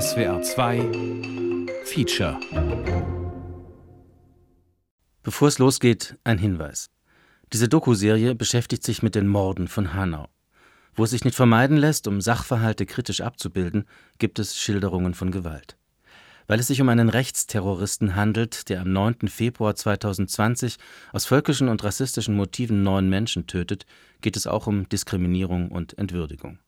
[0.00, 0.78] SWR 2
[1.84, 2.40] Feature
[5.22, 6.88] Bevor es losgeht, ein Hinweis.
[7.52, 10.28] Diese Doku-Serie beschäftigt sich mit den Morden von Hanau.
[10.94, 13.84] Wo es sich nicht vermeiden lässt, um Sachverhalte kritisch abzubilden,
[14.16, 15.76] gibt es Schilderungen von Gewalt.
[16.46, 19.28] Weil es sich um einen Rechtsterroristen handelt, der am 9.
[19.28, 20.78] Februar 2020
[21.12, 23.84] aus völkischen und rassistischen Motiven neun Menschen tötet,
[24.22, 26.60] geht es auch um Diskriminierung und Entwürdigung.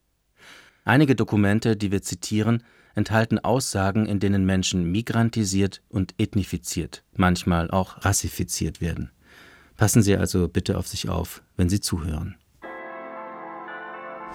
[0.84, 2.62] Einige Dokumente, die wir zitieren,
[2.95, 9.11] enthalten Aussagen, in denen Menschen migrantisiert und ethnifiziert, manchmal auch rassifiziert werden.
[9.77, 12.37] Passen Sie also bitte auf sich auf, wenn Sie zuhören.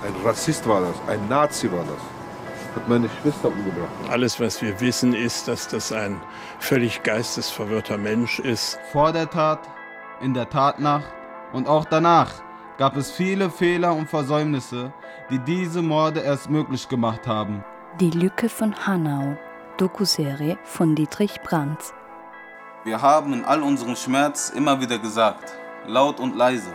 [0.02, 2.76] Ein Rassist war das, ein Nazi war das.
[2.76, 3.90] Hat meine Schwester umgebracht.
[4.10, 6.22] Alles, was wir wissen, ist, dass das ein
[6.60, 8.78] völlig geistesverwirrter Mensch ist.
[8.92, 9.60] Vor der Tat,
[10.22, 11.12] in der Tatnacht
[11.54, 12.42] und auch danach
[12.78, 14.94] gab es viele Fehler und Versäumnisse,
[15.30, 17.64] die diese Morde erst möglich gemacht haben.
[17.98, 19.36] Die Lücke von Hanau,
[19.78, 21.80] Dokuserie von Dietrich Brandt.
[22.86, 25.52] Wir haben in all unserem Schmerz immer wieder gesagt,
[25.86, 26.72] laut und leise,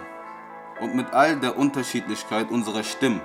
[0.81, 3.23] und mit all der Unterschiedlichkeit unserer Stimmen,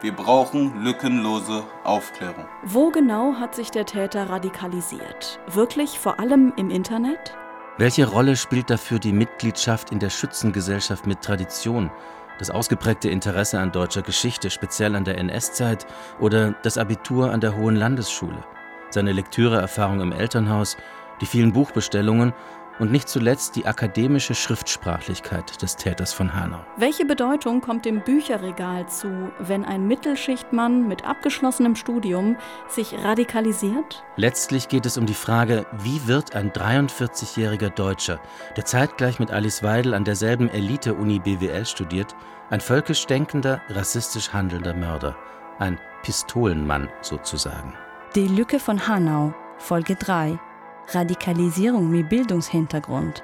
[0.00, 2.46] wir brauchen lückenlose Aufklärung.
[2.64, 5.38] Wo genau hat sich der Täter radikalisiert?
[5.46, 7.36] Wirklich vor allem im Internet?
[7.78, 11.90] Welche Rolle spielt dafür die Mitgliedschaft in der Schützengesellschaft mit Tradition,
[12.42, 15.86] das ausgeprägte Interesse an deutscher Geschichte, speziell an der NS-Zeit
[16.18, 18.42] oder das Abitur an der Hohen Landesschule,
[18.90, 20.76] seine Lektüreerfahrung im Elternhaus,
[21.20, 22.32] die vielen Buchbestellungen
[22.82, 26.58] und nicht zuletzt die akademische Schriftsprachlichkeit des Täters von Hanau.
[26.76, 34.02] Welche Bedeutung kommt dem Bücherregal zu, wenn ein Mittelschichtmann mit abgeschlossenem Studium sich radikalisiert?
[34.16, 38.18] Letztlich geht es um die Frage, wie wird ein 43-jähriger Deutscher,
[38.56, 42.16] der zeitgleich mit Alice Weidel an derselben Elite-Uni BWL studiert,
[42.50, 45.16] ein völkisch denkender, rassistisch handelnder Mörder,
[45.60, 47.74] ein Pistolenmann sozusagen.
[48.16, 50.36] Die Lücke von Hanau, Folge 3
[50.88, 53.22] Radikalisierung mit Bildungshintergrund.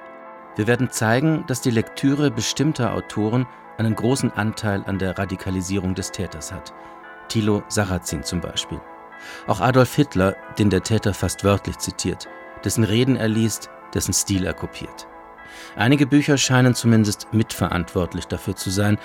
[0.56, 3.46] Wir werden zeigen, dass die Lektüre bestimmter Autoren
[3.76, 6.72] einen großen Anteil an der Radikalisierung des Täters hat.
[7.28, 8.80] Thilo Sarrazin zum Beispiel.
[9.46, 12.28] Auch Adolf Hitler, den der Täter fast wörtlich zitiert,
[12.64, 15.06] dessen Reden er liest, dessen Stil er kopiert.
[15.76, 18.98] Einige Bücher scheinen zumindest mitverantwortlich dafür zu sein,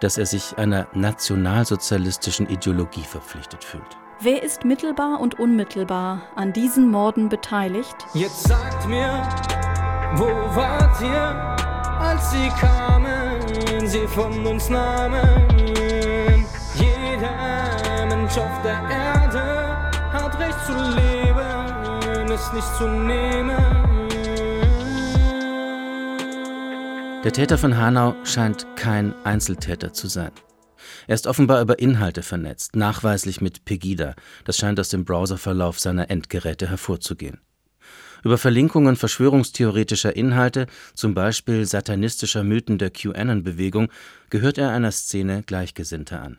[0.00, 3.98] dass er sich einer nationalsozialistischen Ideologie verpflichtet fühlt.
[4.22, 7.96] Wer ist mittelbar und unmittelbar an diesen Morden beteiligt?
[8.12, 9.08] Jetzt sagt mir,
[10.16, 11.56] wo wart ihr,
[11.98, 15.48] als sie kamen, sie von uns nahmen?
[16.74, 23.56] Jeder Mensch auf der Erde hat Recht zu leben, es nicht zu nehmen.
[27.24, 30.32] Der Täter von Hanau scheint kein Einzeltäter zu sein.
[31.06, 34.14] Er ist offenbar über Inhalte vernetzt, nachweislich mit Pegida.
[34.44, 37.40] Das scheint aus dem Browserverlauf seiner Endgeräte hervorzugehen.
[38.22, 43.88] Über Verlinkungen verschwörungstheoretischer Inhalte, zum Beispiel satanistischer Mythen der QAnon-Bewegung,
[44.28, 46.38] gehört er einer Szene Gleichgesinnter an.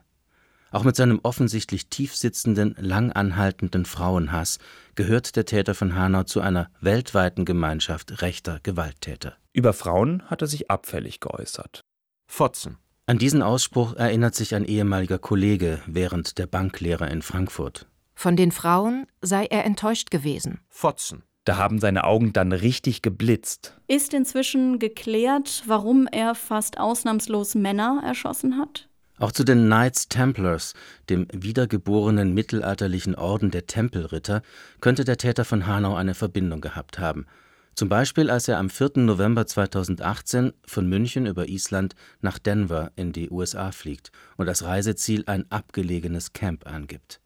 [0.72, 4.58] Auch mit seinem offensichtlich tiefsitzenden, lang anhaltenden Frauenhass
[4.96, 9.36] gehört der Täter von Hanau zu einer weltweiten Gemeinschaft rechter Gewalttäter.
[9.52, 11.82] Über Frauen hat er sich abfällig geäußert.
[12.28, 12.78] Fotzen
[13.12, 17.86] an diesen Ausspruch erinnert sich ein ehemaliger Kollege während der Banklehre in Frankfurt.
[18.16, 20.62] Von den Frauen sei er enttäuscht gewesen.
[20.70, 21.24] Fotzen.
[21.44, 23.76] Da haben seine Augen dann richtig geblitzt.
[23.90, 28.88] Ist inzwischen geklärt, warum er fast ausnahmslos Männer erschossen hat?
[29.20, 30.74] Auch zu den Knights Templars,
[31.10, 34.42] dem wiedergeborenen mittelalterlichen Orden der Tempelritter,
[34.80, 37.26] könnte der Täter von Hanau eine Verbindung gehabt haben–
[37.76, 38.92] zum Beispiel, als er am 4.
[38.98, 45.24] November 2018 von München über Island nach Denver in die USA fliegt und als Reiseziel
[45.28, 47.22] ein abgelegenes Camp angibt.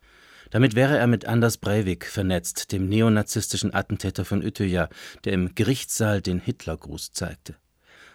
[0.51, 4.89] Damit wäre er mit Anders Breivik vernetzt, dem neonazistischen Attentäter von Utøya,
[5.23, 7.55] der im Gerichtssaal den Hitlergruß zeigte.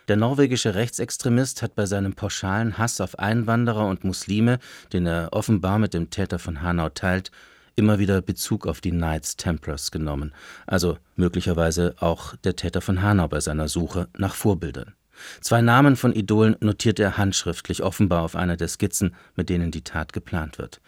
[0.08, 4.58] Der norwegische Rechtsextremist hat bei seinem pauschalen Hass auf Einwanderer und Muslime,
[4.92, 7.30] den er offenbar mit dem Täter von Hanau teilt,
[7.76, 10.32] immer wieder Bezug auf die Knights Templars genommen,
[10.66, 14.94] also möglicherweise auch der Täter von Hanau bei seiner Suche nach Vorbildern.
[15.40, 19.84] Zwei Namen von Idolen notiert er handschriftlich, offenbar auf einer der Skizzen, mit denen die
[19.84, 20.80] Tat geplant wird.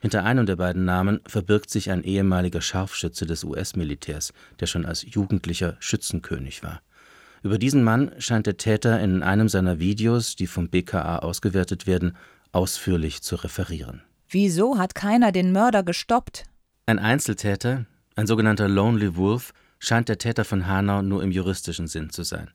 [0.00, 5.04] Hinter einem der beiden Namen verbirgt sich ein ehemaliger Scharfschütze des US-Militärs, der schon als
[5.06, 6.80] Jugendlicher Schützenkönig war.
[7.42, 12.16] Über diesen Mann scheint der Täter in einem seiner Videos, die vom BKA ausgewertet werden,
[12.52, 14.02] ausführlich zu referieren.
[14.32, 16.44] Wieso hat keiner den Mörder gestoppt?
[16.86, 22.10] Ein Einzeltäter, ein sogenannter Lonely Wolf, scheint der Täter von Hanau nur im juristischen Sinn
[22.10, 22.48] zu sein.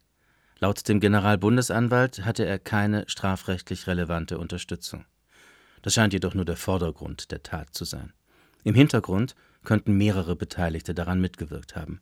[0.60, 5.04] Laut dem Generalbundesanwalt hatte er keine strafrechtlich relevante Unterstützung.
[5.82, 8.14] Das scheint jedoch nur der Vordergrund der Tat zu sein.
[8.64, 9.36] Im Hintergrund
[9.66, 12.00] könnten mehrere Beteiligte daran mitgewirkt haben.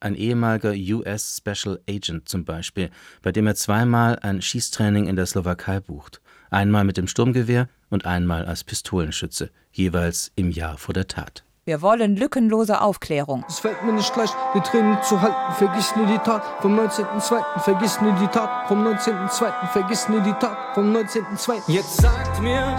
[0.00, 2.88] Ein ehemaliger US Special Agent zum Beispiel,
[3.20, 6.22] bei dem er zweimal ein Schießtraining in der Slowakei bucht.
[6.50, 11.44] Einmal mit dem Sturmgewehr und einmal als Pistolenschütze, jeweils im Jahr vor der Tat.
[11.64, 13.44] Wir wollen lückenlose Aufklärung.
[13.46, 15.54] Es fällt mir nicht leicht, die Tränen zu halten.
[15.56, 17.60] Vergiss nie die Tat vom 19.02.
[17.60, 19.66] Vergiss nie die Tat vom 19.02.
[19.68, 21.60] Vergiss nie die Tat vom 19.02.
[21.68, 22.76] Jetzt sagt mir,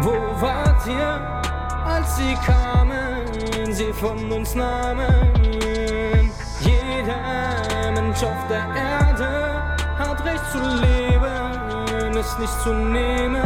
[0.00, 1.42] wo wart ihr,
[1.84, 5.30] als sie kamen, sie von uns nahmen?
[6.60, 11.01] Jeder Mensch auf der Erde hat Recht zu leben,
[12.22, 13.42] es nicht zu nehmen.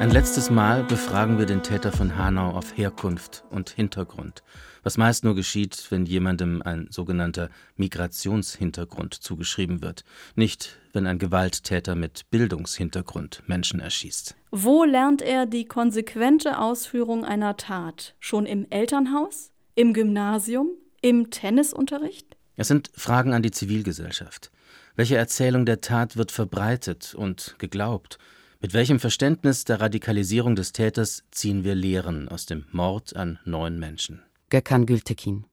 [0.00, 4.42] Ein letztes Mal befragen wir den Täter von Hanau auf Herkunft und Hintergrund,
[4.82, 10.04] was meist nur geschieht, wenn jemandem ein sogenannter Migrationshintergrund zugeschrieben wird,
[10.34, 14.34] nicht wenn ein Gewalttäter mit Bildungshintergrund Menschen erschießt.
[14.50, 18.16] Wo lernt er die konsequente Ausführung einer Tat?
[18.18, 19.52] Schon im Elternhaus?
[19.76, 20.70] Im Gymnasium?
[21.02, 22.36] Im Tennisunterricht?
[22.56, 24.50] Es sind Fragen an die Zivilgesellschaft.
[24.98, 28.18] Welche Erzählung der Tat wird verbreitet und geglaubt?
[28.60, 33.78] Mit welchem Verständnis der Radikalisierung des Täters ziehen wir Lehren aus dem Mord an neun
[33.78, 34.24] Menschen?
[34.50, 35.44] Gökhan Gültekin,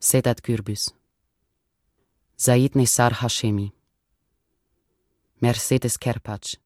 [0.00, 0.92] Sedat Gürbüz,
[2.34, 3.72] Said Nissar Hashemi,
[5.38, 6.58] Mercedes Kerpac.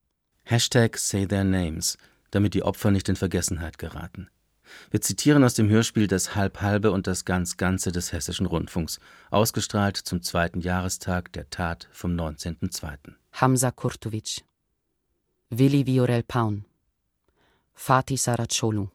[0.44, 1.98] Hashtag Say Their Names,
[2.30, 4.30] damit die Opfer nicht in Vergessenheit geraten.
[4.90, 8.98] Wir zitieren aus dem Hörspiel Das Halb-Halbe und das Ganz-Ganze des Hessischen Rundfunks,
[9.30, 13.12] ausgestrahlt zum zweiten Jahrestag der Tat vom 19.02.
[13.32, 14.42] Hamza Kurtovic,
[15.50, 16.64] Willi Viorel Paun,
[17.74, 18.88] Fatih Saracolu,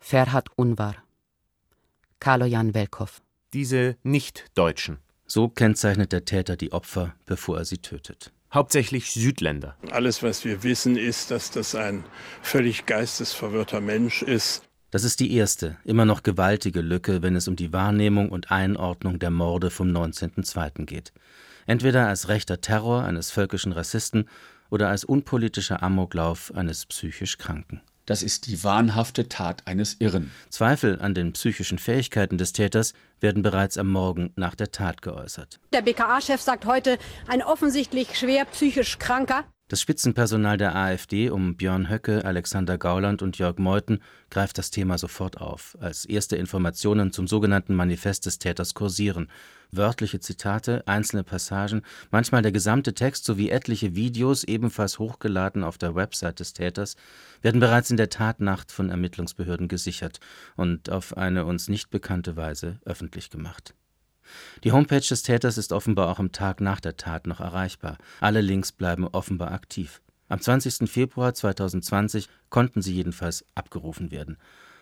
[0.00, 0.96] Ferhat Unvar,
[2.20, 3.22] Kaloyan Velkov.
[3.54, 4.98] Diese Nicht-Deutschen.
[5.26, 8.33] So kennzeichnet der Täter die Opfer, bevor er sie tötet.
[8.54, 9.76] Hauptsächlich Südländer.
[9.90, 12.04] Alles, was wir wissen, ist, dass das ein
[12.40, 14.62] völlig geistesverwirrter Mensch ist.
[14.92, 19.18] Das ist die erste, immer noch gewaltige Lücke, wenn es um die Wahrnehmung und Einordnung
[19.18, 20.84] der Morde vom 19.02.
[20.84, 21.12] geht.
[21.66, 24.28] Entweder als rechter Terror eines völkischen Rassisten
[24.70, 27.80] oder als unpolitischer Amoklauf eines psychisch Kranken.
[28.06, 30.30] Das ist die wahnhafte Tat eines Irren.
[30.50, 35.58] Zweifel an den psychischen Fähigkeiten des Täters werden bereits am Morgen nach der Tat geäußert.
[35.72, 36.98] Der BKA-Chef sagt heute,
[37.28, 39.44] ein offensichtlich schwer psychisch Kranker.
[39.68, 44.98] Das Spitzenpersonal der AfD um Björn Höcke, Alexander Gauland und Jörg Meuthen greift das Thema
[44.98, 49.30] sofort auf, als erste Informationen zum sogenannten Manifest des Täters kursieren.
[49.70, 51.80] Wörtliche Zitate, einzelne Passagen,
[52.10, 56.96] manchmal der gesamte Text sowie etliche Videos, ebenfalls hochgeladen auf der Website des Täters,
[57.40, 60.20] werden bereits in der Tatnacht von Ermittlungsbehörden gesichert
[60.56, 63.74] und auf eine uns nicht bekannte Weise öffentlich gemacht.
[64.62, 67.98] Die Homepage des Täters ist offenbar auch am Tag nach der Tat noch erreichbar.
[68.20, 70.00] Alle Links bleiben offenbar aktiv.
[70.28, 70.90] Am 20.
[70.90, 74.38] Februar 2020 konnten sie jedenfalls abgerufen werden.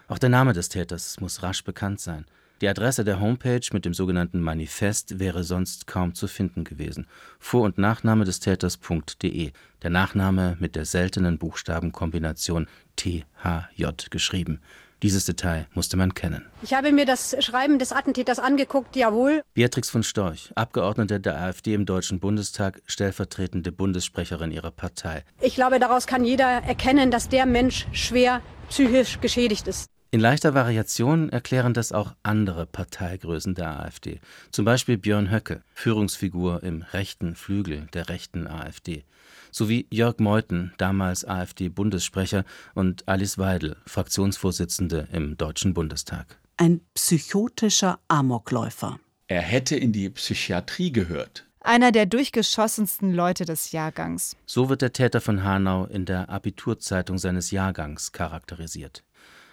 [0.09, 2.27] Auch der Name des Täters muss rasch bekannt sein.
[2.63, 7.09] Die Adresse der Homepage mit dem sogenannten Manifest wäre sonst kaum zu finden gewesen.
[7.41, 9.51] Vor- und Nachname des Täters.de.
[9.83, 14.61] Der Nachname mit der seltenen Buchstabenkombination THJ geschrieben.
[15.03, 16.47] Dieses Detail musste man kennen.
[16.63, 19.43] Ich habe mir das Schreiben des Attentäters angeguckt, jawohl.
[19.55, 25.25] Beatrix von Storch, Abgeordnete der AfD im Deutschen Bundestag, stellvertretende Bundessprecherin ihrer Partei.
[25.41, 29.89] Ich glaube, daraus kann jeder erkennen, dass der Mensch schwer psychisch geschädigt ist.
[30.13, 34.21] In leichter Variation erklären das auch andere Parteigrößen der AfD.
[34.51, 39.05] Zum Beispiel Björn Höcke, Führungsfigur im rechten Flügel der rechten AfD.
[39.53, 42.45] Sowie Jörg Meuthen, damals AfD-Bundessprecher,
[42.75, 46.39] und Alice Weidel, Fraktionsvorsitzende im Deutschen Bundestag.
[46.57, 48.99] Ein psychotischer Amokläufer.
[49.29, 51.47] Er hätte in die Psychiatrie gehört.
[51.61, 54.37] Einer der durchgeschossensten Leute des Jahrgangs.
[54.47, 59.05] So wird der Täter von Hanau in der Abiturzeitung seines Jahrgangs charakterisiert.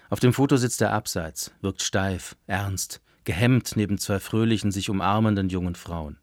[0.08, 5.50] Auf dem Foto sitzt er abseits, wirkt steif, ernst, gehemmt neben zwei fröhlichen, sich umarmenden
[5.50, 6.19] jungen Frauen.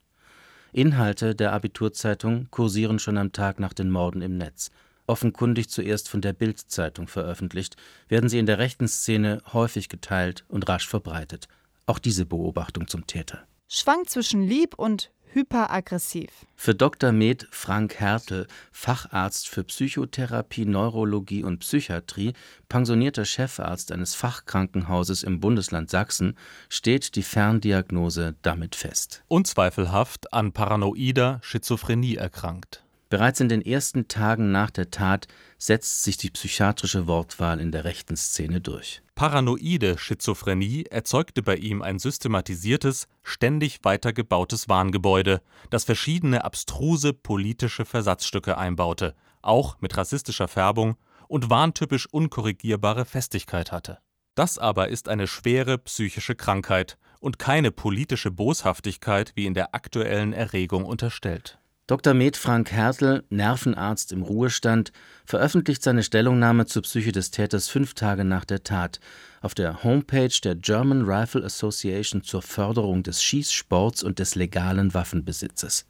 [0.72, 4.72] Inhalte der Abiturzeitung kursieren schon am Tag nach den Morden im Netz.
[5.08, 7.78] Offenkundig zuerst von der Bild-Zeitung veröffentlicht,
[8.10, 11.48] werden sie in der rechten Szene häufig geteilt und rasch verbreitet.
[11.86, 13.48] Auch diese Beobachtung zum Täter.
[13.70, 16.30] Schwankt zwischen lieb und hyperaggressiv.
[16.56, 17.12] Für Dr.
[17.12, 22.34] Med Frank Hertel, Facharzt für Psychotherapie, Neurologie und Psychiatrie,
[22.70, 26.38] pensionierter Chefarzt eines Fachkrankenhauses im Bundesland Sachsen,
[26.70, 29.24] steht die Ferndiagnose damit fest.
[29.28, 32.87] Unzweifelhaft an paranoider Schizophrenie erkrankt.
[33.10, 37.86] Bereits in den ersten Tagen nach der Tat setzt sich die psychiatrische Wortwahl in der
[37.86, 39.02] rechten Szene durch.
[39.16, 48.58] Paranoide Schizophrenie erzeugte bei ihm ein systematisiertes, ständig weitergebautes Wahngebäude, das verschiedene abstruse politische Versatzstücke
[48.58, 50.98] einbaute, auch mit rassistischer Färbung
[51.30, 54.00] und warntypisch unkorrigierbare Festigkeit hatte.
[54.36, 60.34] Das aber ist eine schwere psychische Krankheit und keine politische Boshaftigkeit, wie in der aktuellen
[60.34, 61.58] Erregung unterstellt.
[61.88, 62.14] Dr.
[62.14, 64.92] Med Frank Hertel, Nervenarzt im Ruhestand,
[65.26, 69.00] veröffentlicht seine Stellungnahme zur Psyche des Täters fünf Tage nach der Tat
[69.40, 75.86] auf der Homepage der German Rifle Association zur Förderung des Schießsports und des legalen Waffenbesitzes.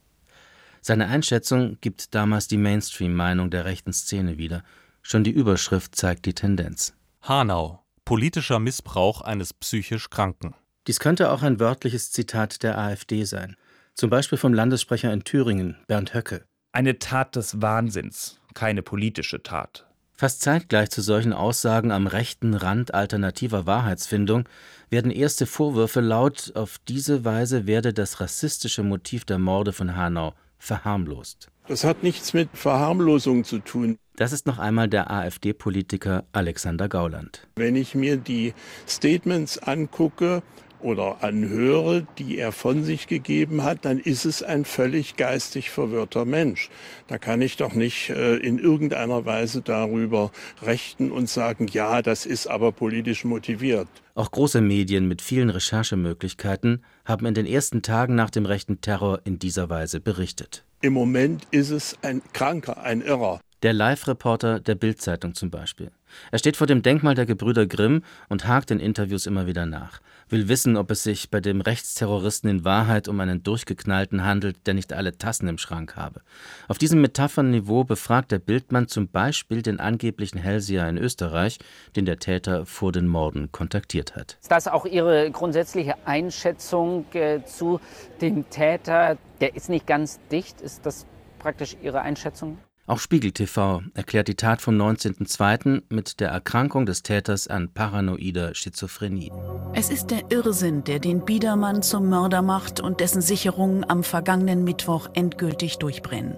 [0.81, 4.63] Seine Einschätzung gibt damals die Mainstream-Meinung der rechten Szene wieder.
[5.01, 6.93] Schon die Überschrift zeigt die Tendenz.
[7.23, 7.83] Hanau.
[8.05, 10.53] Politischer Missbrauch eines psychisch Kranken.
[10.85, 13.57] Dies könnte auch ein wörtliches Zitat der AfD sein.
[13.97, 16.45] Zum Beispiel vom Landessprecher in Thüringen, Bernd Höcke.
[16.71, 19.87] Eine Tat des Wahnsinns, keine politische Tat.
[20.13, 24.47] Fast zeitgleich zu solchen Aussagen am rechten Rand alternativer Wahrheitsfindung
[24.91, 30.35] werden erste Vorwürfe laut, auf diese Weise werde das rassistische Motiv der Morde von Hanau
[30.59, 31.47] verharmlost.
[31.67, 33.97] Das hat nichts mit Verharmlosung zu tun.
[34.15, 37.47] Das ist noch einmal der AfD-Politiker Alexander Gauland.
[37.55, 38.53] Wenn ich mir die
[38.87, 40.43] Statements angucke
[40.79, 46.25] oder anhöre, die er von sich gegeben hat, dann ist es ein völlig geistig verwirrter
[46.25, 46.69] Mensch.
[47.07, 50.31] Da kann ich doch nicht äh, in irgendeiner Weise darüber
[50.61, 53.87] rechten und sagen, ja, das ist aber politisch motiviert.
[54.15, 59.21] Auch große Medien mit vielen Recherchemöglichkeiten haben in den ersten Tagen nach dem rechten Terror
[59.25, 60.63] in dieser Weise berichtet.
[60.81, 63.39] Im Moment ist es ein Kranker, ein Irrer.
[63.63, 65.89] Der Live-Reporter der Bild-Zeitung zum Beispiel.
[66.31, 69.99] Er steht vor dem Denkmal der Gebrüder Grimm und hakt in Interviews immer wieder nach.
[70.29, 74.73] Will wissen, ob es sich bei dem Rechtsterroristen in Wahrheit um einen Durchgeknallten handelt, der
[74.73, 76.21] nicht alle Tassen im Schrank habe.
[76.67, 81.59] Auf diesem Metaphernniveau befragt der Bildmann zum Beispiel den angeblichen Hellseher in Österreich,
[81.95, 84.37] den der Täter vor den Morden kontaktiert hat.
[84.41, 87.79] Ist das auch Ihre grundsätzliche Einschätzung äh, zu
[88.19, 89.17] dem Täter?
[89.39, 90.59] Der ist nicht ganz dicht.
[90.59, 91.05] Ist das
[91.39, 92.57] praktisch Ihre Einschätzung?
[92.89, 95.83] Auch Spiegel TV erklärt die Tat vom 19.02.
[95.89, 99.29] mit der Erkrankung des Täters an paranoider Schizophrenie.
[99.73, 104.63] Es ist der Irrsinn, der den Biedermann zum Mörder macht und dessen Sicherungen am vergangenen
[104.63, 106.37] Mittwoch endgültig durchbrennen.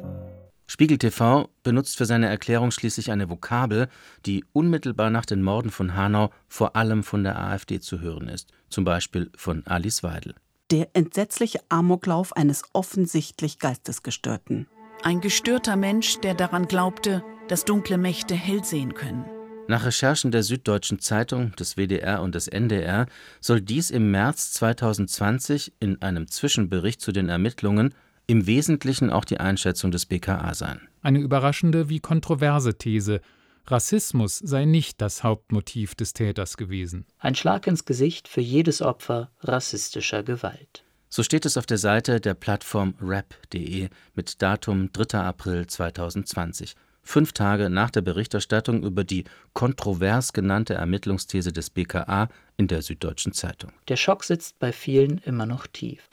[0.65, 3.87] Spiegel TV benutzt für seine Erklärung schließlich eine Vokabel,
[4.25, 8.51] die unmittelbar nach den Morden von Hanau vor allem von der AfD zu hören ist,
[8.69, 10.33] zum Beispiel von Alice Weidel.
[10.71, 14.67] Der entsetzliche Amoklauf eines offensichtlich Geistesgestörten.
[15.01, 19.23] Ein gestörter Mensch, der daran glaubte, dass dunkle Mächte hell sehen können.
[19.67, 23.05] Nach Recherchen der Süddeutschen Zeitung, des WDR und des NDR
[23.39, 27.93] soll dies im März 2020 in einem Zwischenbericht zu den Ermittlungen
[28.27, 30.81] im Wesentlichen auch die Einschätzung des BKA sein.
[31.01, 33.21] Eine überraschende wie kontroverse These.
[33.67, 37.05] Rassismus sei nicht das Hauptmotiv des Täters gewesen.
[37.19, 40.83] Ein Schlag ins Gesicht für jedes Opfer rassistischer Gewalt.
[41.11, 45.19] So steht es auf der Seite der Plattform rap.de mit Datum 3.
[45.19, 46.75] April 2020,
[47.09, 49.23] fünf Tage nach der Berichterstattung über die
[49.53, 53.71] kontrovers genannte Ermittlungsthese des BKA in der Süddeutschen Zeitung.
[53.87, 56.07] Der Schock sitzt bei vielen immer noch tief.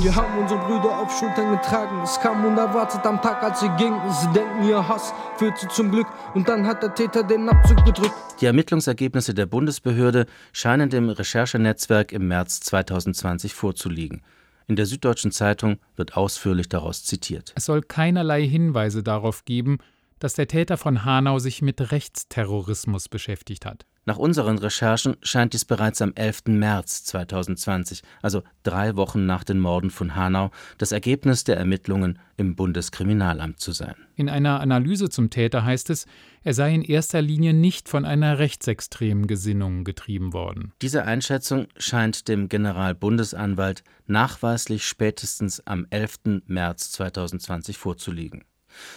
[0.00, 2.00] Wir haben unsere Brüder auf Schultern getragen.
[2.02, 4.00] Es kam unerwartet am Tag, als sie gingen.
[4.12, 6.06] Sie denken, ihr Hass führt sie zum Glück.
[6.34, 8.14] Und dann hat der Täter den Abzug gedrückt.
[8.40, 14.22] Die Ermittlungsergebnisse der Bundesbehörde scheinen dem Recherchenetzwerk im März 2020 vorzuliegen.
[14.66, 17.52] In der Süddeutschen Zeitung wird ausführlich daraus zitiert.
[17.54, 19.78] Es soll keinerlei Hinweise darauf geben,
[20.24, 23.84] dass der Täter von Hanau sich mit Rechtsterrorismus beschäftigt hat.
[24.06, 26.44] Nach unseren Recherchen scheint dies bereits am 11.
[26.46, 32.56] März 2020, also drei Wochen nach den Morden von Hanau, das Ergebnis der Ermittlungen im
[32.56, 33.96] Bundeskriminalamt zu sein.
[34.16, 36.06] In einer Analyse zum Täter heißt es,
[36.42, 40.72] er sei in erster Linie nicht von einer rechtsextremen Gesinnung getrieben worden.
[40.80, 46.44] Diese Einschätzung scheint dem Generalbundesanwalt nachweislich spätestens am 11.
[46.46, 48.44] März 2020 vorzuliegen.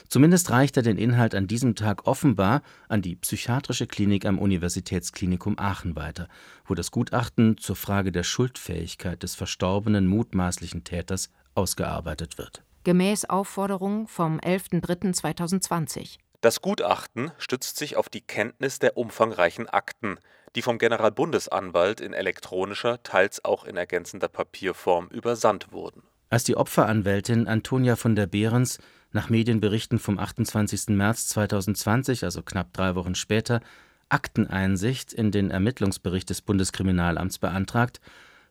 [0.07, 5.57] Zumindest reicht er den Inhalt an diesem Tag offenbar an die psychiatrische Klinik am Universitätsklinikum
[5.57, 6.27] Aachen weiter,
[6.65, 12.63] wo das Gutachten zur Frage der Schuldfähigkeit des verstorbenen mutmaßlichen Täters ausgearbeitet wird.
[12.83, 16.19] Gemäß Aufforderung vom 11.03.2020.
[16.41, 20.19] Das Gutachten stützt sich auf die Kenntnis der umfangreichen Akten,
[20.55, 26.03] die vom Generalbundesanwalt in elektronischer, teils auch in ergänzender Papierform übersandt wurden.
[26.29, 28.79] Als die Opferanwältin Antonia von der Behrens
[29.17, 30.89] nach Medienberichten vom 28.
[30.89, 33.61] März 2020, also knapp drei Wochen später,
[34.09, 37.99] Akteneinsicht in den Ermittlungsbericht des Bundeskriminalamts beantragt,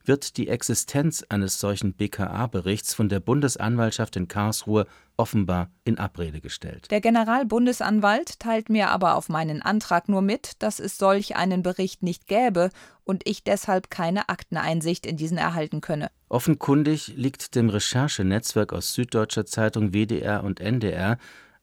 [0.06, 4.86] wird die Existenz eines solchen BKA-Berichts von der Bundesanwaltschaft in Karlsruhe
[5.16, 6.90] offenbar in Abrede gestellt.
[6.90, 12.02] Der Generalbundesanwalt teilt mir aber auf meinen Antrag nur mit, dass es solch einen Bericht
[12.02, 12.70] nicht gäbe
[13.04, 16.10] und ich deshalb keine Akteneinsicht in diesen erhalten könne.
[16.28, 21.18] Offenkundig liegt dem Recherchenetzwerk aus Süddeutscher Zeitung, WDR und NDR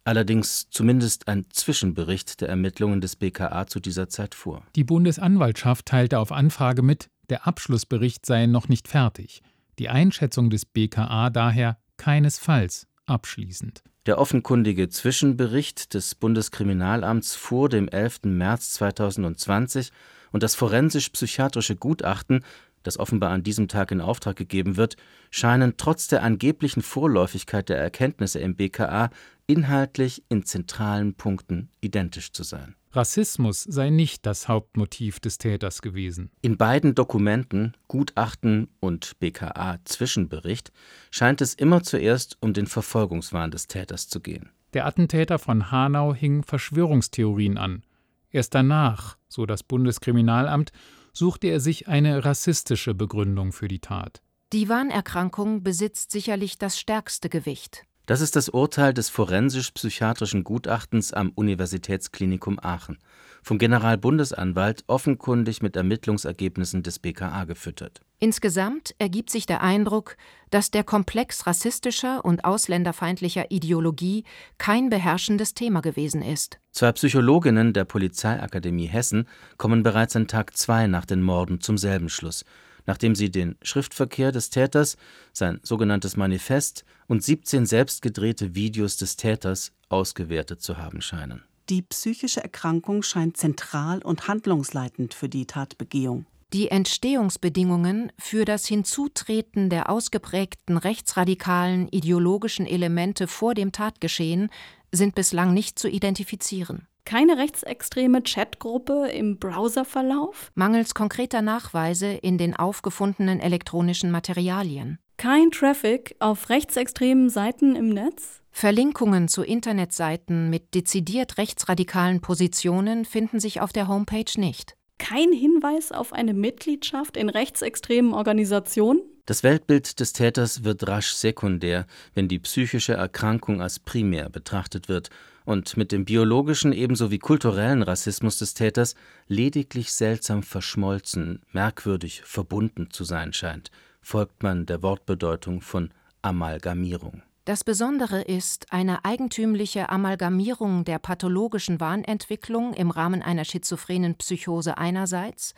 [0.05, 4.63] allerdings zumindest ein Zwischenbericht der Ermittlungen des BKA zu dieser Zeit vor.
[4.75, 9.41] Die Bundesanwaltschaft teilte auf Anfrage mit, der Abschlussbericht sei noch nicht fertig,
[9.79, 13.81] die Einschätzung des BKA daher keinesfalls abschließend.
[14.05, 18.25] Der offenkundige Zwischenbericht des Bundeskriminalamts vor dem 11.
[18.25, 19.89] März 2020
[20.31, 22.45] und das forensisch-psychiatrische Gutachten,
[22.83, 24.95] das offenbar an diesem Tag in Auftrag gegeben wird,
[25.31, 29.09] scheinen trotz der angeblichen Vorläufigkeit der Erkenntnisse im BKA
[29.47, 32.75] inhaltlich in zentralen Punkten identisch zu sein.
[32.95, 36.29] Rassismus sei nicht das Hauptmotiv des Täters gewesen.
[36.41, 40.71] In beiden Dokumenten, Gutachten und BKA-Zwischenbericht,
[41.09, 44.51] scheint es immer zuerst um den Verfolgungswahn des Täters zu gehen.
[44.73, 47.83] Der Attentäter von Hanau hing Verschwörungstheorien an.
[48.29, 50.71] Erst danach, so das Bundeskriminalamt,
[51.13, 54.21] suchte er sich eine rassistische Begründung für die Tat.
[54.51, 57.85] Die Wahnerkrankung besitzt sicherlich das stärkste Gewicht.
[58.05, 62.97] Das ist das Urteil des forensisch-psychiatrischen Gutachtens am Universitätsklinikum Aachen,
[63.41, 68.01] vom Generalbundesanwalt offenkundig mit Ermittlungsergebnissen des BKA gefüttert.
[68.19, 70.17] Insgesamt ergibt sich der Eindruck,
[70.49, 74.25] dass der Komplex rassistischer und ausländerfeindlicher Ideologie
[74.57, 76.59] kein beherrschendes Thema gewesen ist.
[76.71, 82.09] Zwei Psychologinnen der Polizeiakademie Hessen kommen bereits an Tag zwei nach den Morden zum selben
[82.09, 82.43] Schluss
[82.85, 84.97] nachdem sie den Schriftverkehr des Täters,
[85.31, 91.43] sein sogenanntes Manifest und 17 selbst gedrehte Videos des Täters ausgewertet zu haben scheinen.
[91.69, 96.25] Die psychische Erkrankung scheint zentral und handlungsleitend für die Tatbegehung.
[96.51, 104.49] Die Entstehungsbedingungen für das Hinzutreten der ausgeprägten rechtsradikalen ideologischen Elemente vor dem Tatgeschehen
[104.91, 106.87] sind bislang nicht zu identifizieren.
[107.05, 110.51] Keine rechtsextreme Chatgruppe im Browserverlauf?
[110.55, 114.99] Mangels konkreter Nachweise in den aufgefundenen elektronischen Materialien.
[115.17, 118.41] Kein Traffic auf rechtsextremen Seiten im Netz?
[118.51, 124.75] Verlinkungen zu Internetseiten mit dezidiert rechtsradikalen Positionen finden sich auf der Homepage nicht.
[124.97, 129.01] Kein Hinweis auf eine Mitgliedschaft in rechtsextremen Organisationen?
[129.25, 135.11] Das Weltbild des Täters wird rasch sekundär, wenn die psychische Erkrankung als primär betrachtet wird
[135.45, 138.95] und mit dem biologischen ebenso wie kulturellen Rassismus des Täters
[139.29, 147.21] lediglich seltsam verschmolzen, merkwürdig verbunden zu sein scheint, folgt man der Wortbedeutung von Amalgamierung.
[147.45, 155.53] Das Besondere ist eine eigentümliche Amalgamierung der pathologischen Wahnentwicklung im Rahmen einer schizophrenen Psychose einerseits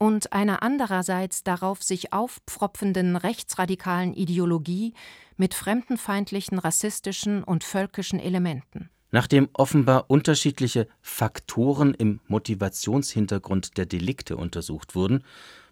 [0.00, 4.94] und einer andererseits darauf sich aufpfropfenden rechtsradikalen Ideologie
[5.36, 8.88] mit fremdenfeindlichen, rassistischen und völkischen Elementen.
[9.12, 15.22] Nachdem offenbar unterschiedliche Faktoren im Motivationshintergrund der Delikte untersucht wurden,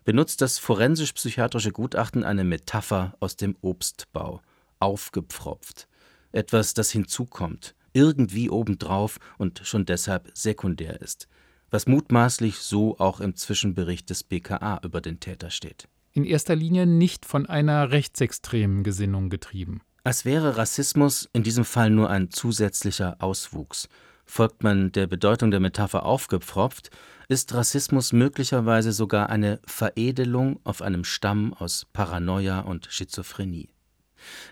[0.05, 4.43] benutzt das forensisch-psychiatrische Gutachten eine Metapher aus dem Obstbau.
[4.81, 5.88] Aufgepfropft.
[6.33, 11.29] Etwas, das hinzukommt, irgendwie obendrauf und schon deshalb sekundär ist.
[11.70, 15.88] Was mutmaßlich so auch im Zwischenbericht des BKA über den Täter steht.
[16.12, 19.83] In erster Linie nicht von einer rechtsextremen Gesinnung getrieben.
[20.02, 23.88] Als wäre Rassismus in diesem Fall nur ein zusätzlicher Auswuchs.
[24.24, 26.90] Folgt man der Bedeutung der Metapher aufgepfropft,
[27.28, 33.68] ist Rassismus möglicherweise sogar eine Veredelung auf einem Stamm aus Paranoia und Schizophrenie.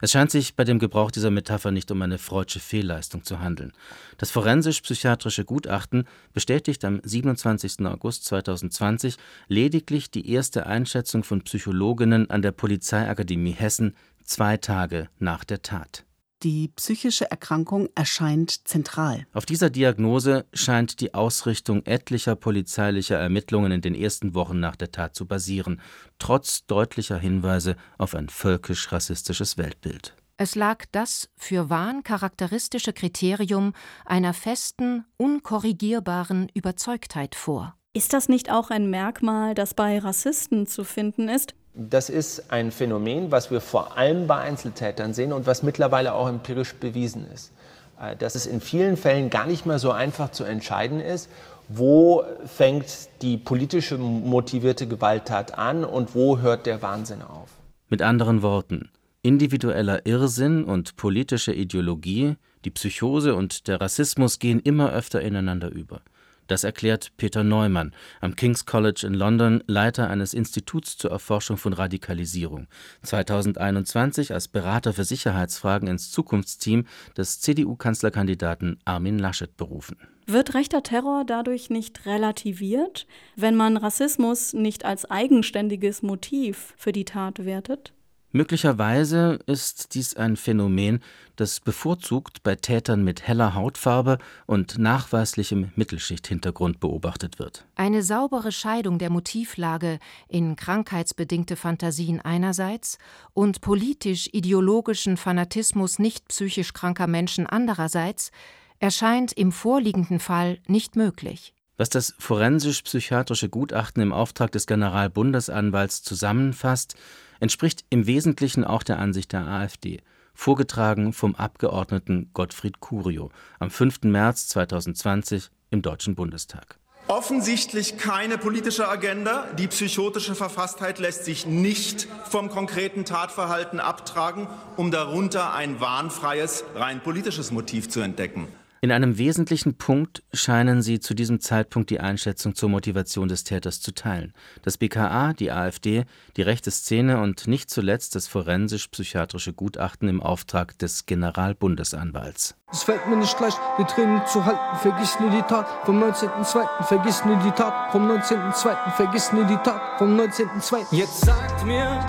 [0.01, 3.73] Es scheint sich bei dem Gebrauch dieser Metapher nicht um eine freudsche Fehlleistung zu handeln.
[4.19, 7.85] Das forensisch-psychiatrische Gutachten bestätigt am 27.
[7.87, 9.17] August 2020
[9.49, 16.05] lediglich die erste Einschätzung von Psychologinnen an der Polizeiakademie Hessen zwei Tage nach der Tat.
[16.43, 19.27] Die psychische Erkrankung erscheint zentral.
[19.33, 24.93] Auf dieser Diagnose scheint die Ausrichtung etlicher polizeilicher Ermittlungen in den ersten Wochen nach der
[24.93, 25.81] Tat zu basieren,
[26.19, 30.15] trotz deutlicher Hinweise auf ein völkisch-rassistisches Weltbild.
[30.37, 33.73] Es lag das für Wahn charakteristische Kriterium
[34.05, 37.75] einer festen, unkorrigierbaren Überzeugtheit vor.
[37.95, 41.55] Ist das nicht auch ein Merkmal, das bei Rassisten zu finden ist?
[41.79, 46.27] Das ist ein Phänomen, was wir vor allem bei Einzeltätern sehen und was mittlerweile auch
[46.27, 47.53] empirisch bewiesen ist.
[48.01, 51.29] Äh, dass es in vielen Fällen gar nicht mehr so einfach zu entscheiden ist,
[51.69, 52.87] wo fängt
[53.23, 57.49] die politische motivierte Gewalttat an und wo hört der Wahnsinn auf.
[57.89, 58.91] Mit anderen Worten,
[59.23, 66.03] individueller Irrsinn und politische Ideologie, die Psychose und der Rassismus gehen immer öfter ineinander über.
[66.47, 71.73] Das erklärt Peter Neumann, am King's College in London Leiter eines Instituts zur Erforschung von
[71.73, 72.69] Radikalisierung,
[73.03, 79.97] 2021 als Berater für Sicherheitsfragen ins Zukunftsteam des CDU-Kanzlerkandidaten Armin Laschet berufen.
[80.27, 83.07] Wird rechter Terror dadurch nicht relativiert,
[83.37, 87.93] wenn man Rassismus nicht als eigenständiges Motiv für die Tat wertet?
[88.33, 91.01] Möglicherweise ist dies ein Phänomen,
[91.37, 97.67] das bevorzugt bei Tätern mit heller Hautfarbe und nachweislichem Mittelschichthintergrund beobachtet wird.
[97.77, 102.99] Eine saubere Scheidung der Motivlage in krankheitsbedingte Fantasien einerseits
[103.33, 108.31] und politisch-ideologischen Fanatismus nicht psychisch kranker Menschen andererseits
[108.79, 111.56] erscheint im vorliegenden Fall nicht möglich.
[111.79, 116.95] Was das forensisch-psychiatrische Gutachten im Auftrag des Generalbundesanwalts zusammenfasst,
[117.39, 120.01] entspricht im Wesentlichen auch der Ansicht der AfD,
[120.35, 124.05] vorgetragen vom Abgeordneten Gottfried Curio am 5.
[124.05, 126.79] März 2020 im Deutschen Bundestag.
[127.09, 129.47] Offensichtlich keine politische Agenda.
[129.59, 137.01] Die psychotische Verfasstheit lässt sich nicht vom konkreten Tatverhalten abtragen, um darunter ein wahnfreies, rein
[137.01, 138.49] politisches Motiv zu entdecken.
[138.83, 143.81] In einem wesentlichen Punkt scheinen sie zu diesem Zeitpunkt die Einschätzung zur Motivation des Täters
[143.81, 144.35] zu teilen.
[144.63, 146.05] Das BKA, die AfD,
[146.37, 152.55] die rechte Szene und nicht zuletzt das forensisch-psychiatrische Gutachten im Auftrag des Generalbundesanwalts.
[152.71, 154.79] Es fällt mir nicht leicht, die Tränen zu halten.
[154.83, 156.85] Vergiss nie die Tat vom 19.02.
[156.85, 158.91] Vergiss nie die Tat vom 19.02.
[158.93, 160.95] Vergiss nie die Tat vom 19.02.
[160.95, 162.05] Jetzt sagt mir,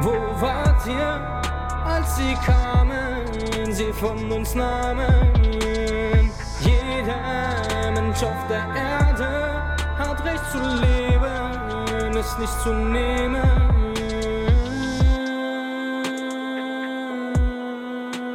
[0.00, 1.42] wo wart ihr,
[1.84, 5.53] als sie kamen, sie von uns nahmen?
[7.04, 13.42] Jeder Mensch auf der Erde hat Recht zu leben, es nicht zu nehmen.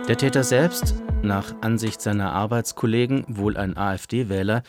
[0.08, 4.62] Der Täter selbst, nach Ansicht seiner Arbeitskollegen wohl ein AfD-Wähler,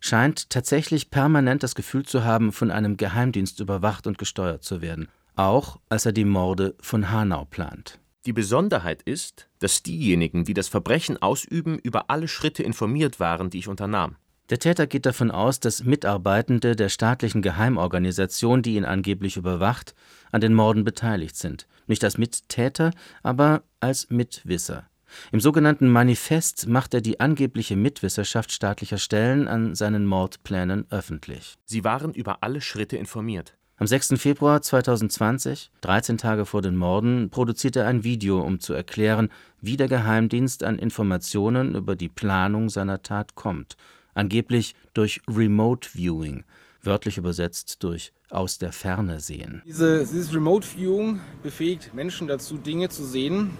[0.00, 5.08] scheint tatsächlich permanent das Gefühl zu haben, von einem Geheimdienst überwacht und gesteuert zu werden,
[5.34, 7.98] auch als er die Morde von Hanau plant.
[8.26, 13.60] Die Besonderheit ist, dass diejenigen, die das Verbrechen ausüben, über alle Schritte informiert waren, die
[13.60, 14.16] ich unternahm.
[14.50, 19.94] Der Täter geht davon aus, dass Mitarbeitende der staatlichen Geheimorganisation, die ihn angeblich überwacht,
[20.32, 21.68] an den Morden beteiligt sind.
[21.86, 22.90] Nicht als Mittäter,
[23.22, 24.88] aber als Mitwisser.
[25.30, 31.54] Im sogenannten Manifest macht er die angebliche Mitwisserschaft staatlicher Stellen an seinen Mordplänen öffentlich.
[31.64, 33.56] Sie waren über alle Schritte informiert.
[33.78, 34.14] Am 6.
[34.16, 39.28] Februar 2020, 13 Tage vor den Morden, produziert er ein Video, um zu erklären,
[39.60, 43.76] wie der Geheimdienst an Informationen über die Planung seiner Tat kommt.
[44.14, 46.44] Angeblich durch Remote Viewing,
[46.82, 49.60] wörtlich übersetzt durch aus der Ferne sehen.
[49.66, 53.50] Diese, dieses Remote Viewing befähigt Menschen dazu, Dinge zu sehen,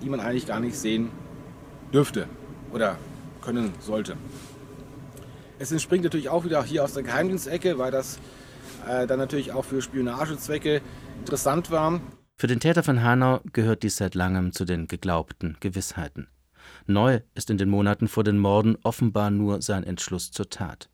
[0.00, 1.10] die man eigentlich gar nicht sehen
[1.92, 2.28] dürfte
[2.72, 2.98] oder
[3.40, 4.16] können sollte.
[5.58, 8.20] Es entspringt natürlich auch wieder hier aus der Geheimdienstecke, weil das
[8.86, 10.80] äh, dann natürlich auch für Spionagezwecke
[11.18, 12.00] interessant war.
[12.38, 16.28] Für den Täter von Hanau gehört dies seit langem zu den geglaubten Gewissheiten.
[16.86, 20.90] Neu ist in den Monaten vor den Morden offenbar nur sein Entschluss zur Tat.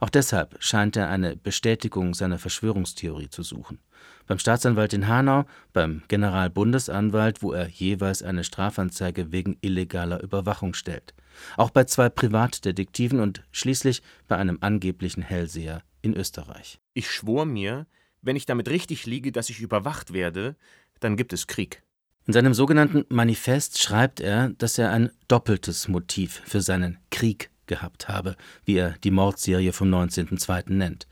[0.00, 3.80] Auch deshalb scheint er eine Bestätigung seiner Verschwörungstheorie zu suchen.
[4.26, 11.14] Beim Staatsanwalt in Hanau, beim Generalbundesanwalt, wo er jeweils eine Strafanzeige wegen illegaler Überwachung stellt.
[11.56, 16.80] Auch bei zwei Privatdetektiven und schließlich bei einem angeblichen Hellseher in Österreich.
[16.92, 17.86] Ich schwor mir,
[18.22, 20.56] wenn ich damit richtig liege, dass ich überwacht werde,
[21.00, 21.82] dann gibt es Krieg.
[22.26, 28.08] In seinem sogenannten Manifest schreibt er, dass er ein doppeltes Motiv für seinen Krieg gehabt
[28.08, 30.72] habe, wie er die Mordserie vom 19.02.
[30.72, 31.06] nennt.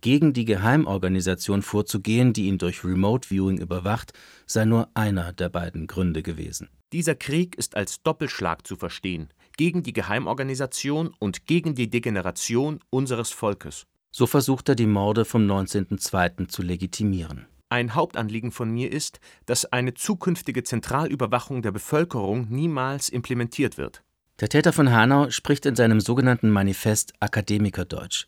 [0.00, 4.12] Gegen die Geheimorganisation vorzugehen, die ihn durch Remote Viewing überwacht,
[4.46, 6.68] sei nur einer der beiden Gründe gewesen.
[6.92, 13.30] Dieser Krieg ist als Doppelschlag zu verstehen, gegen die Geheimorganisation und gegen die Degeneration unseres
[13.30, 13.87] Volkes.
[14.10, 16.48] So versucht er, die Morde vom 19.02.
[16.48, 17.46] zu legitimieren.
[17.70, 24.02] Ein Hauptanliegen von mir ist, dass eine zukünftige Zentralüberwachung der Bevölkerung niemals implementiert wird.
[24.40, 28.26] Der Täter von Hanau spricht in seinem sogenannten Manifest Akademikerdeutsch.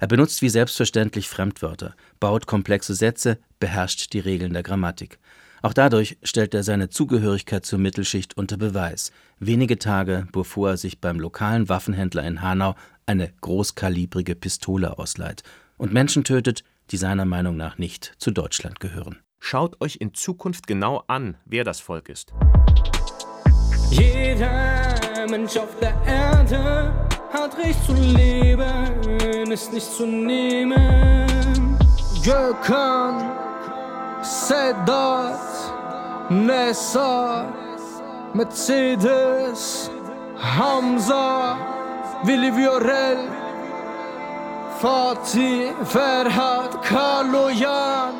[0.00, 5.18] Er benutzt wie selbstverständlich Fremdwörter, baut komplexe Sätze, beherrscht die Regeln der Grammatik.
[5.62, 11.00] Auch dadurch stellt er seine Zugehörigkeit zur Mittelschicht unter Beweis, wenige Tage bevor er sich
[11.00, 12.74] beim lokalen Waffenhändler in Hanau
[13.06, 15.44] eine großkalibrige Pistole ausleiht
[15.76, 19.18] und Menschen tötet, die seiner Meinung nach nicht zu Deutschland gehören.
[19.38, 22.32] Schaut euch in Zukunft genau an, wer das Volk ist.
[23.90, 30.78] Jeder Mensch auf der Erde hat Recht zu leben, ist nicht zu nehmen.
[32.24, 33.51] Gökhan,
[34.22, 35.40] Sedat,
[36.30, 37.44] Nessa,
[38.32, 39.90] Mercedes,
[40.38, 41.58] Hamza,
[42.24, 43.28] Willi Viorel,
[44.80, 48.14] Fatih, Ferhat, Kaloyan.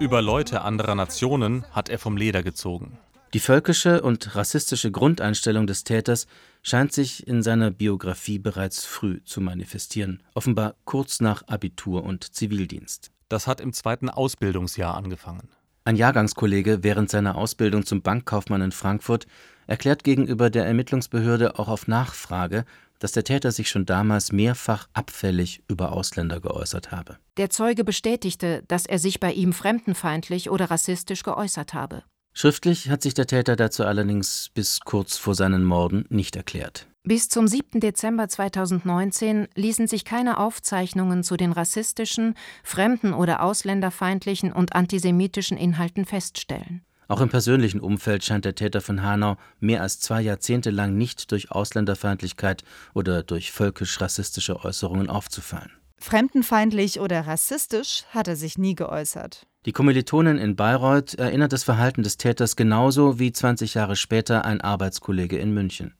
[0.00, 2.98] Über Leute anderer Nationen hat er vom Leder gezogen.
[3.34, 6.26] Die völkische und rassistische Grundeinstellung des Täters
[6.62, 13.10] scheint sich in seiner Biografie bereits früh zu manifestieren, offenbar kurz nach Abitur und Zivildienst.
[13.30, 15.48] Das hat im zweiten Ausbildungsjahr angefangen.
[15.84, 19.26] Ein Jahrgangskollege während seiner Ausbildung zum Bankkaufmann in Frankfurt
[19.66, 22.66] erklärt gegenüber der Ermittlungsbehörde auch auf Nachfrage,
[22.98, 27.16] dass der Täter sich schon damals mehrfach abfällig über Ausländer geäußert habe.
[27.38, 32.04] Der Zeuge bestätigte, dass er sich bei ihm fremdenfeindlich oder rassistisch geäußert habe.
[32.34, 36.86] Schriftlich hat sich der Täter dazu allerdings bis kurz vor seinen Morden nicht erklärt.
[37.04, 37.80] Bis zum 7.
[37.80, 46.04] Dezember 2019 ließen sich keine Aufzeichnungen zu den rassistischen, fremden- oder ausländerfeindlichen und antisemitischen Inhalten
[46.04, 46.82] feststellen.
[47.08, 51.30] Auch im persönlichen Umfeld scheint der Täter von Hanau mehr als zwei Jahrzehnte lang nicht
[51.32, 52.62] durch Ausländerfeindlichkeit
[52.94, 55.72] oder durch völkisch-rassistische Äußerungen aufzufallen.
[55.98, 59.46] Fremdenfeindlich oder rassistisch hat er sich nie geäußert.
[59.64, 64.60] Die Kommilitonin in Bayreuth erinnert das Verhalten des Täters genauso wie 20 Jahre später ein
[64.60, 65.94] Arbeitskollege in München.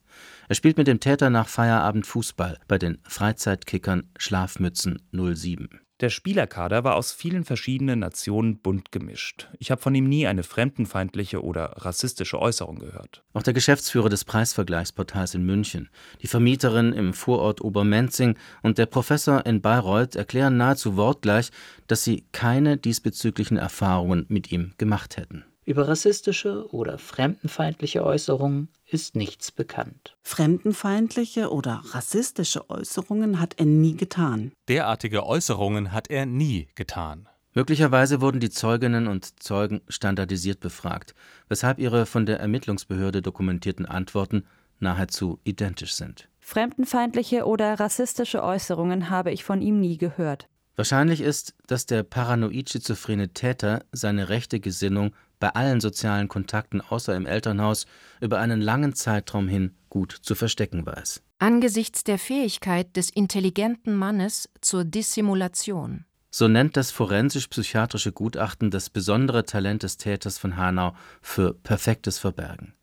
[0.48, 5.81] Er spielt mit dem Täter nach Feierabend Fußball bei den Freizeitkickern Schlafmützen 07.
[6.02, 9.48] Der Spielerkader war aus vielen verschiedenen Nationen bunt gemischt.
[9.60, 13.22] Ich habe von ihm nie eine fremdenfeindliche oder rassistische Äußerung gehört.
[13.34, 19.46] Auch der Geschäftsführer des Preisvergleichsportals in München, die Vermieterin im Vorort Obermenzing und der Professor
[19.46, 21.52] in Bayreuth erklären nahezu wortgleich,
[21.86, 25.44] dass sie keine diesbezüglichen Erfahrungen mit ihm gemacht hätten.
[25.64, 30.16] Über rassistische oder fremdenfeindliche Äußerungen ist nichts bekannt.
[30.22, 34.50] Fremdenfeindliche oder rassistische Äußerungen hat er nie getan.
[34.68, 37.28] Derartige Äußerungen hat er nie getan.
[37.54, 41.14] Möglicherweise wurden die Zeuginnen und Zeugen standardisiert befragt,
[41.48, 44.44] weshalb ihre von der Ermittlungsbehörde dokumentierten Antworten
[44.80, 46.28] nahezu identisch sind.
[46.40, 50.48] Fremdenfeindliche oder rassistische Äußerungen habe ich von ihm nie gehört.
[50.74, 57.26] Wahrscheinlich ist, dass der paranoid-schizophrene Täter seine rechte Gesinnung bei allen sozialen Kontakten außer im
[57.26, 57.86] Elternhaus
[58.20, 61.20] über einen langen Zeitraum hin gut zu verstecken weiß.
[61.40, 66.04] Angesichts der Fähigkeit des intelligenten Mannes zur Dissimulation.
[66.30, 72.74] So nennt das forensisch-psychiatrische Gutachten das besondere Talent des Täters von Hanau für perfektes Verbergen.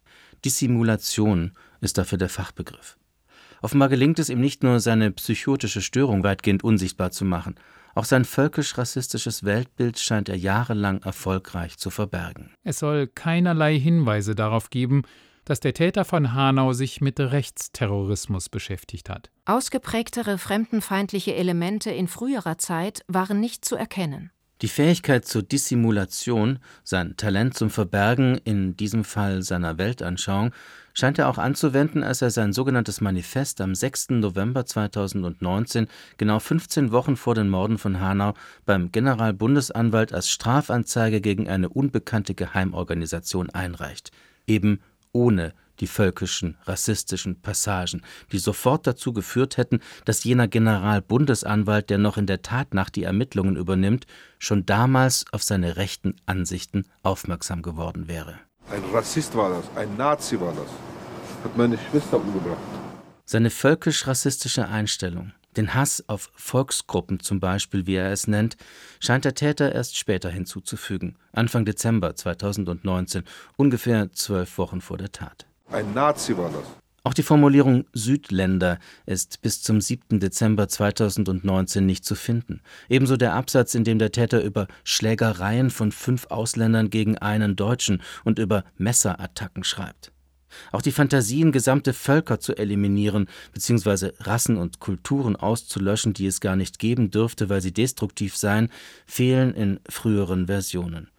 [0.43, 2.97] Dissimulation ist dafür der Fachbegriff.
[3.61, 7.55] Offenbar gelingt es ihm nicht nur, seine psychotische Störung weitgehend unsichtbar zu machen,
[7.99, 12.53] auch sein völkisch-rassistisches Weltbild scheint er jahrelang erfolgreich zu verbergen.
[12.63, 15.03] Es soll keinerlei Hinweise darauf geben,
[15.43, 19.31] dass der Täter von Hanau sich mit Rechtsterrorismus beschäftigt hat.
[19.43, 24.31] Ausgeprägtere fremdenfeindliche Elemente in früherer Zeit waren nicht zu erkennen.
[24.61, 30.51] Die Fähigkeit zur Dissimulation, sein Talent zum Verbergen, in diesem Fall seiner Weltanschauung,
[30.99, 34.09] scheint er auch anzuwenden, als er sein sogenanntes Manifest am 6.
[34.11, 38.33] November 2019, genau 15 Wochen vor den Morden von Hanau,
[38.65, 44.11] beim Generalbundesanwalt als Strafanzeige gegen eine unbekannte Geheimorganisation einreicht.
[44.45, 44.81] Eben
[45.11, 52.17] ohne die völkischen, rassistischen Passagen, die sofort dazu geführt hätten, dass jener Generalbundesanwalt, der noch
[52.17, 54.05] in der Tatnacht die Ermittlungen übernimmt,
[54.37, 58.39] schon damals auf seine rechten Ansichten aufmerksam geworden wäre.
[58.71, 60.88] Ein Rassist war das, ein Nazi war das.
[61.43, 62.57] Hat meine Schwester umgebracht.
[63.25, 68.57] Seine völkisch-rassistische Einstellung, den Hass auf Volksgruppen zum Beispiel, wie er es nennt,
[68.99, 73.23] scheint der Täter erst später hinzuzufügen, Anfang Dezember 2019,
[73.55, 75.45] ungefähr zwölf Wochen vor der Tat.
[75.71, 76.63] Ein Nazi war das.
[77.03, 80.19] Auch die Formulierung Südländer ist bis zum 7.
[80.19, 82.61] Dezember 2019 nicht zu finden.
[82.89, 88.01] Ebenso der Absatz, in dem der Täter über Schlägereien von fünf Ausländern gegen einen Deutschen
[88.25, 90.11] und über Messerattacken schreibt.
[90.71, 94.11] Auch die Fantasien, gesamte Völker zu eliminieren bzw.
[94.19, 98.69] Rassen und Kulturen auszulöschen, die es gar nicht geben dürfte, weil sie destruktiv seien,
[99.05, 101.09] fehlen in früheren Versionen.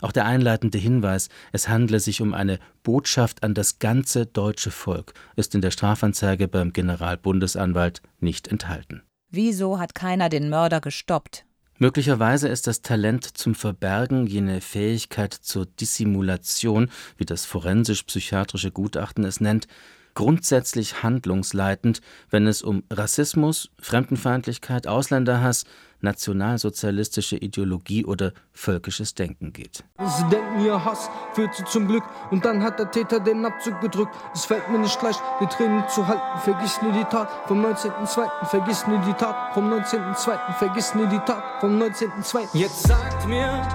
[0.00, 5.12] Auch der einleitende Hinweis, es handle sich um eine Botschaft an das ganze deutsche Volk,
[5.34, 9.02] ist in der Strafanzeige beim Generalbundesanwalt nicht enthalten.
[9.30, 11.44] Wieso hat keiner den Mörder gestoppt?
[11.80, 19.40] Möglicherweise ist das Talent zum Verbergen, jene Fähigkeit zur Dissimulation, wie das forensisch-psychiatrische Gutachten es
[19.40, 19.68] nennt,
[20.14, 25.66] grundsätzlich handlungsleitend, wenn es um Rassismus, Fremdenfeindlichkeit, Ausländerhass,
[26.00, 29.84] nationalsozialistische Ideologie oder völkisches Denken geht.
[29.98, 33.80] Sie denken, ihr Hass führt sie zum Glück und dann hat der Täter den Abzug
[33.80, 34.14] gedrückt.
[34.34, 36.40] Es fällt mir nicht leicht, die Tränen zu halten.
[36.40, 38.46] Vergiss nie die Tat vom 19.02.
[38.46, 40.54] Vergiss nie die Tat vom 19.02.
[40.58, 42.48] Vergiss nie die Tat vom 19.02.
[42.52, 43.66] Jetzt sagt mir,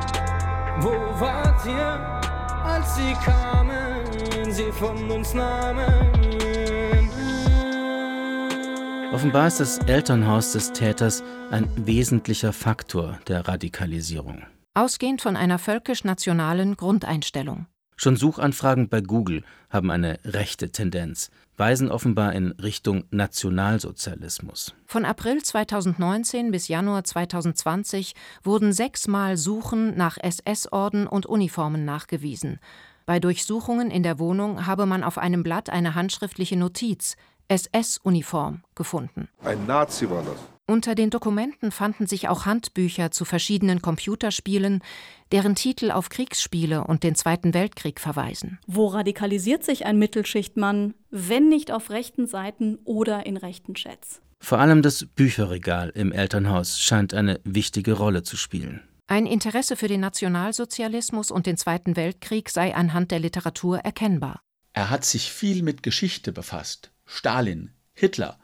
[0.79, 2.21] wo wart ihr,
[2.63, 6.22] als sie kamen, sie von uns nahmen?
[9.13, 14.41] Offenbar ist das Elternhaus des Täters ein wesentlicher Faktor der Radikalisierung.
[14.73, 17.67] Ausgehend von einer völkisch-nationalen Grundeinstellung.
[17.95, 24.73] Schon Suchanfragen bei Google haben eine rechte Tendenz, weisen offenbar in Richtung Nationalsozialismus.
[24.87, 32.59] Von April 2019 bis Januar 2020 wurden sechsmal Suchen nach SS-Orden und Uniformen nachgewiesen.
[33.05, 37.15] Bei Durchsuchungen in der Wohnung habe man auf einem Blatt eine handschriftliche Notiz
[37.47, 39.29] SS-Uniform gefunden.
[39.43, 40.37] Ein Nazi war das.
[40.65, 44.81] Unter den Dokumenten fanden sich auch Handbücher zu verschiedenen Computerspielen,
[45.33, 48.59] deren Titel auf Kriegsspiele und den Zweiten Weltkrieg verweisen.
[48.65, 54.21] Wo radikalisiert sich ein Mittelschichtmann, wenn nicht auf rechten Seiten oder in rechten Chats?
[54.39, 58.81] Vor allem das Bücherregal im Elternhaus scheint eine wichtige Rolle zu spielen.
[59.07, 64.41] Ein Interesse für den Nationalsozialismus und den Zweiten Weltkrieg sei anhand der Literatur erkennbar.
[64.71, 66.92] Er hat sich viel mit Geschichte befasst.
[67.05, 68.39] Stalin, Hitler.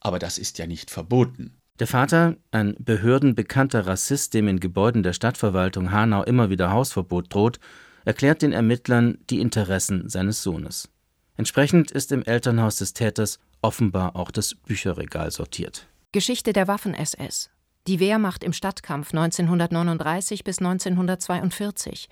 [0.00, 1.56] Aber das ist ja nicht verboten.
[1.78, 7.58] Der Vater, ein behördenbekannter Rassist, dem in Gebäuden der Stadtverwaltung Hanau immer wieder Hausverbot droht,
[8.04, 10.90] erklärt den Ermittlern die Interessen seines Sohnes.
[11.36, 15.86] Entsprechend ist im Elternhaus des Täters offenbar auch das Bücherregal sortiert.
[16.12, 17.50] Geschichte der Waffen-SS.
[17.86, 22.08] Die Wehrmacht im Stadtkampf 1939 bis 1942.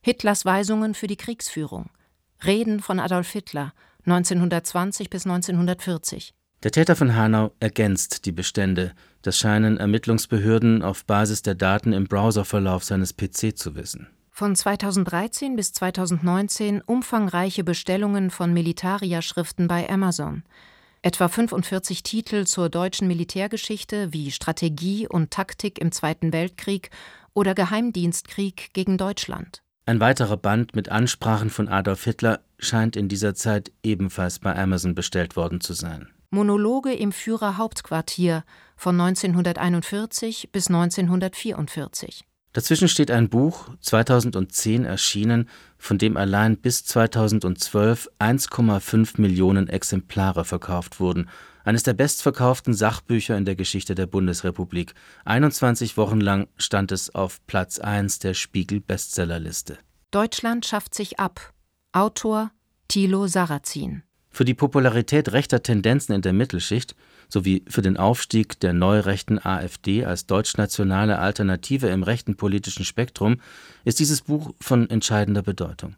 [0.00, 1.90] Hitlers Weisungen für die Kriegsführung.
[2.44, 6.34] Reden von Adolf Hitler 1920 bis 1940.
[6.62, 12.04] Der Täter von Hanau ergänzt die Bestände, das scheinen Ermittlungsbehörden auf Basis der Daten im
[12.04, 14.08] Browserverlauf seines PC zu wissen.
[14.30, 20.44] Von 2013 bis 2019 umfangreiche Bestellungen von Militaria-Schriften bei Amazon.
[21.02, 26.90] Etwa 45 Titel zur deutschen Militärgeschichte wie Strategie und Taktik im Zweiten Weltkrieg
[27.34, 29.62] oder Geheimdienstkrieg gegen Deutschland.
[29.84, 34.94] Ein weiterer Band mit Ansprachen von Adolf Hitler scheint in dieser Zeit ebenfalls bei Amazon
[34.94, 36.08] bestellt worden zu sein.
[36.30, 38.44] Monologe im Führerhauptquartier
[38.76, 42.24] von 1941 bis 1944.
[42.52, 51.00] Dazwischen steht ein Buch, 2010 erschienen, von dem allein bis 2012 1,5 Millionen Exemplare verkauft
[51.00, 51.28] wurden.
[51.64, 54.94] Eines der bestverkauften Sachbücher in der Geschichte der Bundesrepublik.
[55.24, 59.78] 21 Wochen lang stand es auf Platz 1 der Spiegel-Bestsellerliste.
[60.10, 61.52] Deutschland schafft sich ab.
[61.92, 62.50] Autor
[62.88, 64.02] Thilo Sarrazin.
[64.30, 66.96] Für die Popularität rechter Tendenzen in der Mittelschicht
[67.28, 73.36] sowie für den Aufstieg der neurechten AfD als deutschnationale Alternative im rechten politischen Spektrum
[73.84, 75.96] ist dieses Buch von entscheidender Bedeutung.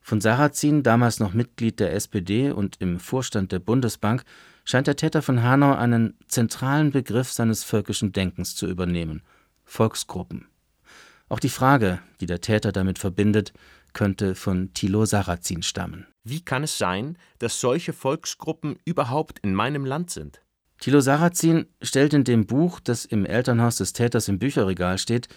[0.00, 4.24] Von Sarrazin, damals noch Mitglied der SPD und im Vorstand der Bundesbank,
[4.70, 9.22] scheint der Täter von Hanau einen zentralen Begriff seines völkischen Denkens zu übernehmen:
[9.64, 10.46] Volksgruppen.
[11.28, 13.52] Auch die Frage, die der Täter damit verbindet,
[13.92, 16.06] könnte von Thilo Sarrazin stammen.
[16.22, 20.42] Wie kann es sein, dass solche Volksgruppen überhaupt in meinem Land sind?
[20.78, 25.28] Thilo Sarrazin stellt in dem Buch, das im Elternhaus des Täters im Bücherregal steht,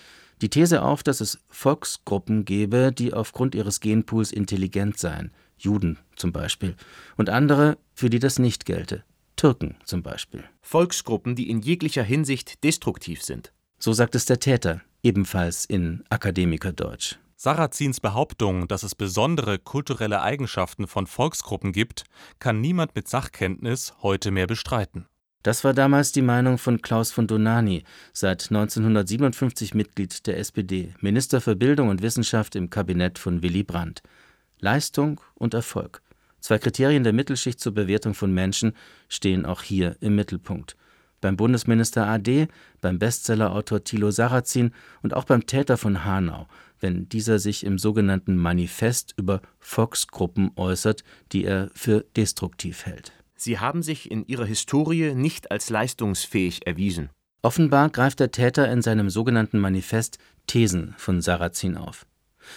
[0.42, 6.32] die These auf, dass es Volksgruppen gebe, die aufgrund ihres Genpools intelligent seien, Juden zum
[6.32, 6.76] Beispiel,
[7.18, 9.04] und andere, für die das nicht gelte,
[9.36, 10.44] Türken zum Beispiel.
[10.62, 13.54] Volksgruppen, die in jeglicher Hinsicht destruktiv sind.
[13.80, 17.18] So sagt es der Täter, ebenfalls in Akademikerdeutsch.
[17.36, 22.06] Sarrazins Behauptung, dass es besondere kulturelle Eigenschaften von Volksgruppen gibt,
[22.40, 25.08] kann niemand mit Sachkenntnis heute mehr bestreiten.
[25.44, 31.42] Das war damals die Meinung von Klaus von Donani, seit 1957 Mitglied der SPD, Minister
[31.42, 34.02] für Bildung und Wissenschaft im Kabinett von Willy Brandt.
[34.62, 36.02] Leistung und Erfolg,
[36.44, 38.74] zwei Kriterien der Mittelschicht zur Bewertung von Menschen,
[39.10, 40.76] stehen auch hier im Mittelpunkt.
[41.22, 42.50] Beim Bundesminister AD,
[42.82, 46.48] beim Bestsellerautor Thilo Sarrazin und auch beim Täter von Hanau,
[46.82, 53.14] wenn dieser sich im sogenannten Manifest über Volksgruppen äußert, die er für destruktiv hält.
[53.38, 57.10] Sie haben sich in ihrer Historie nicht als leistungsfähig erwiesen.
[57.42, 62.06] Offenbar greift der Täter in seinem sogenannten Manifest Thesen von Sarrazin auf.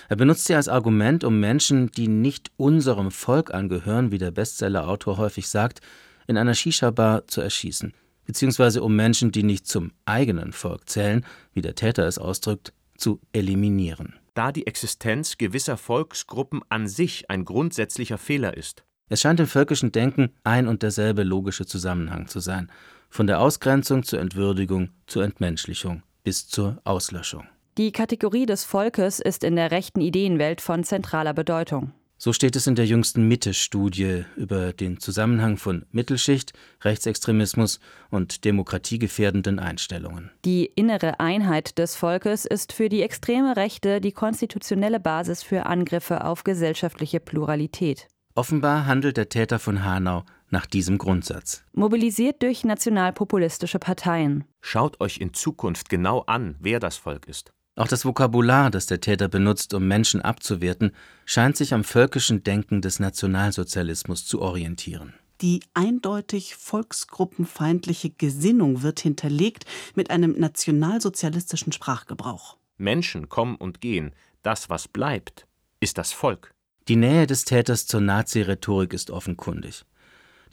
[0.09, 5.19] Er benutzt sie als Argument, um Menschen, die nicht unserem Volk angehören, wie der Bestsellerautor
[5.19, 5.81] häufig sagt,
[6.27, 7.95] in einer Shisha-Bar zu erschießen,
[8.25, 13.21] beziehungsweise um Menschen, die nicht zum eigenen Volk zählen, wie der Täter es ausdrückt, zu
[13.33, 14.15] eliminieren.
[14.35, 18.85] Da die Existenz gewisser Volksgruppen an sich ein grundsätzlicher Fehler ist.
[19.09, 22.71] Es scheint im völkischen Denken ein und derselbe logische Zusammenhang zu sein,
[23.09, 27.45] von der Ausgrenzung zur Entwürdigung, zur Entmenschlichung bis zur Auslöschung.
[27.79, 31.93] Die Kategorie des Volkes ist in der rechten Ideenwelt von zentraler Bedeutung.
[32.17, 39.59] So steht es in der jüngsten Mitte-Studie über den Zusammenhang von Mittelschicht, Rechtsextremismus und demokratiegefährdenden
[39.59, 40.31] Einstellungen.
[40.47, 46.25] Die innere Einheit des Volkes ist für die extreme Rechte die konstitutionelle Basis für Angriffe
[46.25, 48.09] auf gesellschaftliche Pluralität.
[48.35, 51.63] Offenbar handelt der Täter von Hanau nach diesem Grundsatz.
[51.75, 54.45] Mobilisiert durch nationalpopulistische Parteien.
[54.63, 57.53] Schaut euch in Zukunft genau an, wer das Volk ist.
[57.77, 60.93] Auch das Vokabular, das der Täter benutzt, um Menschen abzuwerten,
[61.27, 65.13] scheint sich am völkischen Denken des Nationalsozialismus zu orientieren.
[65.43, 72.57] Die eindeutig volksgruppenfeindliche Gesinnung wird hinterlegt mit einem nationalsozialistischen Sprachgebrauch.
[72.79, 74.15] Menschen kommen und gehen.
[74.43, 75.47] Das, was bleibt,
[75.79, 76.55] ist das Volk.
[76.89, 79.85] Die Nähe des Täters zur Nazi-Rhetorik ist offenkundig.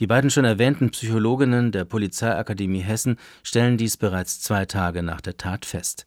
[0.01, 5.37] Die beiden schon erwähnten Psychologinnen der Polizeiakademie Hessen stellen dies bereits zwei Tage nach der
[5.37, 6.05] Tat fest.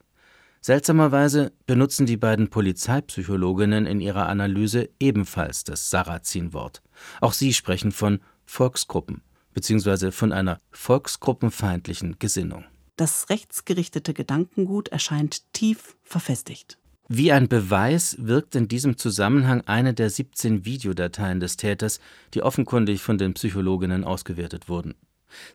[0.67, 6.83] Seltsamerweise benutzen die beiden Polizeipsychologinnen in ihrer Analyse ebenfalls das Sarrazin-Wort.
[7.21, 9.23] Auch sie sprechen von Volksgruppen
[9.55, 10.11] bzw.
[10.11, 12.65] von einer volksgruppenfeindlichen Gesinnung.
[12.97, 16.79] Das rechtsgerichtete Gedankengut erscheint tief verfestigt.
[17.07, 22.01] Wie ein Beweis wirkt in diesem Zusammenhang eine der 17 Videodateien des Täters,
[22.35, 24.97] die offenkundig von den Psychologinnen ausgewertet wurden.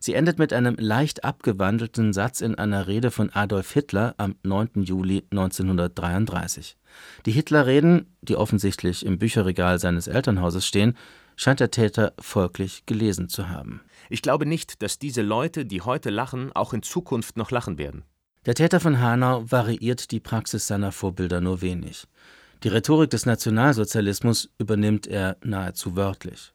[0.00, 4.82] Sie endet mit einem leicht abgewandelten Satz in einer Rede von Adolf Hitler am 9.
[4.82, 6.76] Juli 1933.
[7.26, 10.96] Die Hitlerreden, die offensichtlich im Bücherregal seines Elternhauses stehen,
[11.36, 13.80] scheint der Täter folglich gelesen zu haben.
[14.10, 18.04] Ich glaube nicht, dass diese Leute, die heute lachen, auch in Zukunft noch lachen werden.
[18.44, 22.06] Der Täter von Hanau variiert die Praxis seiner Vorbilder nur wenig.
[22.64, 26.52] Die Rhetorik des Nationalsozialismus übernimmt er nahezu wörtlich.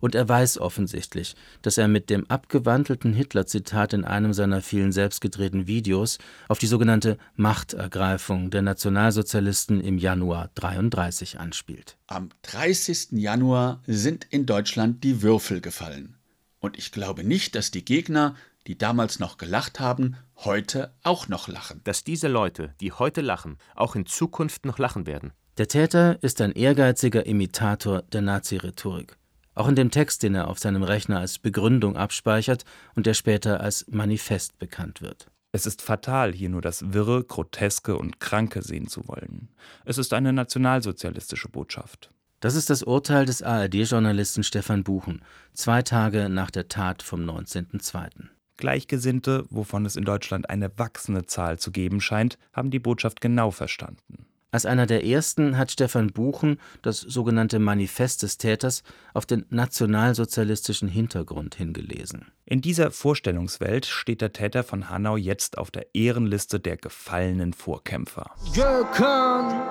[0.00, 5.66] Und er weiß offensichtlich, dass er mit dem abgewandelten Hitler-Zitat in einem seiner vielen selbstgedrehten
[5.66, 11.96] Videos auf die sogenannte Machtergreifung der Nationalsozialisten im Januar 33 anspielt.
[12.06, 13.08] Am 30.
[13.12, 16.16] Januar sind in Deutschland die Würfel gefallen.
[16.60, 18.34] Und ich glaube nicht, dass die Gegner,
[18.66, 21.80] die damals noch gelacht haben, heute auch noch lachen.
[21.84, 25.32] Dass diese Leute, die heute lachen, auch in Zukunft noch lachen werden.
[25.58, 29.16] Der Täter ist ein ehrgeiziger Imitator der Nazi-Rhetorik.
[29.60, 33.60] Auch in dem Text, den er auf seinem Rechner als Begründung abspeichert und der später
[33.60, 35.26] als Manifest bekannt wird.
[35.52, 39.50] Es ist fatal, hier nur das Wirre, Groteske und Kranke sehen zu wollen.
[39.84, 42.10] Es ist eine nationalsozialistische Botschaft.
[42.40, 48.28] Das ist das Urteil des ARD-Journalisten Stefan Buchen, zwei Tage nach der Tat vom 19.02.
[48.56, 53.50] Gleichgesinnte, wovon es in Deutschland eine wachsende Zahl zu geben scheint, haben die Botschaft genau
[53.50, 54.24] verstanden.
[54.52, 58.82] Als einer der ersten hat Stefan Buchen das sogenannte Manifest des Täters
[59.14, 62.26] auf den nationalsozialistischen Hintergrund hingelesen.
[62.46, 68.32] In dieser Vorstellungswelt steht der Täter von Hanau jetzt auf der Ehrenliste der gefallenen Vorkämpfer.
[68.54, 69.62] Gökhan,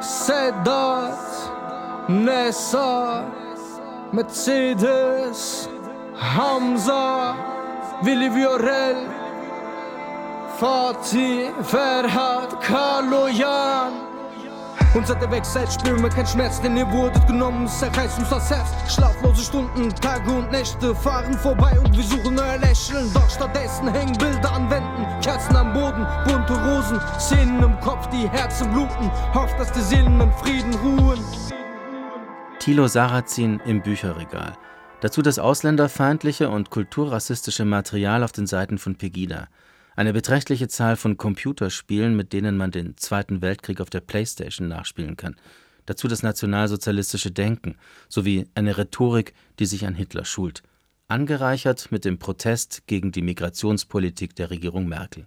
[0.00, 1.18] Sedat,
[2.08, 3.32] Nessa,
[4.12, 5.68] Mercedes,
[6.14, 7.34] Hamza,
[8.02, 9.27] Willi Viorel,
[10.58, 13.92] Fatih, Ferhat, Kaloyan.
[14.92, 18.28] Und seit der Wegzeit spüren wir keinen Schmerz, denn ihr wurdet genommen, es zerreißt uns
[18.28, 18.92] das Herz.
[18.92, 23.08] Schlaflose Stunden, Tage und Nächte fahren vorbei und wir suchen euer Lächeln.
[23.14, 28.28] Doch stattdessen hängen Bilder an Wänden, Kerzen am Boden, bunte Rosen, Szenen im Kopf, die
[28.28, 29.12] Herzen bluten.
[29.34, 31.20] Hofft, dass die Seelen in Frieden ruhen.
[32.58, 34.54] Thilo Sarrazin im Bücherregal.
[35.02, 39.46] Dazu das ausländerfeindliche und kulturrassistische Material auf den Seiten von Pegida.
[39.98, 45.16] Eine beträchtliche Zahl von Computerspielen, mit denen man den Zweiten Weltkrieg auf der Playstation nachspielen
[45.16, 45.34] kann.
[45.86, 47.74] Dazu das nationalsozialistische Denken
[48.08, 50.62] sowie eine Rhetorik, die sich an Hitler schult.
[51.08, 55.26] Angereichert mit dem Protest gegen die Migrationspolitik der Regierung Merkel.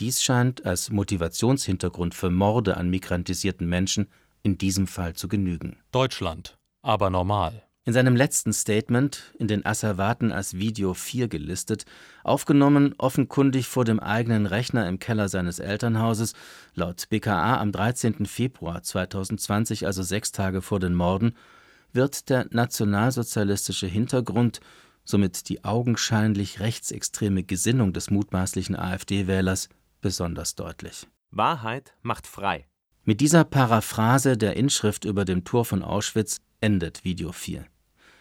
[0.00, 4.08] Dies scheint als Motivationshintergrund für Morde an migrantisierten Menschen
[4.42, 5.76] in diesem Fall zu genügen.
[5.92, 7.67] Deutschland, aber normal.
[7.88, 11.86] In seinem letzten Statement, in den Asservaten als Video 4 gelistet,
[12.22, 16.34] aufgenommen offenkundig vor dem eigenen Rechner im Keller seines Elternhauses,
[16.74, 18.26] laut BKA am 13.
[18.26, 21.32] Februar 2020, also sechs Tage vor den Morden,
[21.94, 24.60] wird der nationalsozialistische Hintergrund,
[25.02, 29.70] somit die augenscheinlich rechtsextreme Gesinnung des mutmaßlichen AfD-Wählers,
[30.02, 31.06] besonders deutlich.
[31.30, 32.66] Wahrheit macht frei.
[33.04, 37.64] Mit dieser Paraphrase der Inschrift über dem Tor von Auschwitz endet Video 4.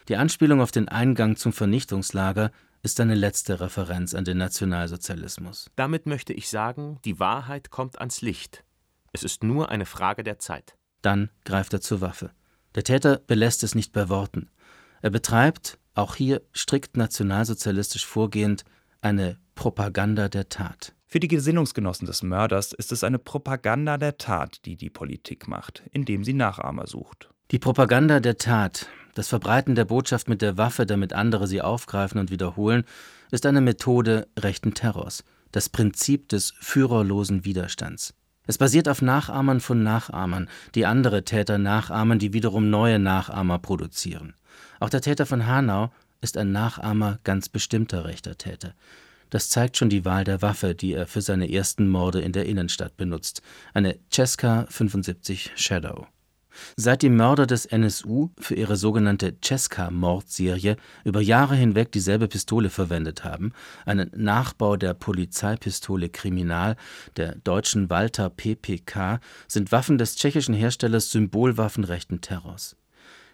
[0.08, 2.52] Die Anspielung auf den Eingang zum Vernichtungslager
[2.82, 5.70] ist eine letzte Referenz an den Nationalsozialismus.
[5.76, 8.64] Damit möchte ich sagen, die Wahrheit kommt ans Licht.
[9.12, 10.78] Es ist nur eine Frage der Zeit.
[11.02, 12.32] Dann greift er zur Waffe.
[12.76, 14.50] Der Täter belässt es nicht bei Worten.
[15.02, 18.64] Er betreibt, auch hier strikt nationalsozialistisch vorgehend,
[19.02, 20.94] eine Propaganda der Tat.
[21.06, 25.84] Für die Gesinnungsgenossen des Mörders ist es eine Propaganda der Tat, die die Politik macht,
[25.92, 27.30] indem sie Nachahmer sucht.
[27.52, 28.88] Die Propaganda der Tat,
[29.18, 32.84] das Verbreiten der Botschaft mit der Waffe, damit andere sie aufgreifen und wiederholen,
[33.32, 38.14] ist eine Methode rechten Terrors, das Prinzip des führerlosen Widerstands.
[38.46, 44.36] Es basiert auf Nachahmern von Nachahmern, die andere Täter nachahmen, die wiederum neue Nachahmer produzieren.
[44.80, 45.92] Auch der Täter von Hanau
[46.22, 48.76] ist ein Nachahmer ganz bestimmter rechter Täter.
[49.32, 52.46] Das zeigt schon die Wahl der Waffe, die er für seine ersten Morde in der
[52.46, 53.42] Innenstadt benutzt,
[53.74, 56.08] eine Cesca 75 Shadow.
[56.76, 63.24] Seit die Mörder des NSU für ihre sogenannte Cesca-Mordserie über Jahre hinweg dieselbe Pistole verwendet
[63.24, 63.54] haben,
[63.86, 66.76] einen Nachbau der Polizeipistole Kriminal
[67.16, 72.76] der deutschen Walter PPK, sind Waffen des tschechischen Herstellers Symbolwaffen rechten Terrors.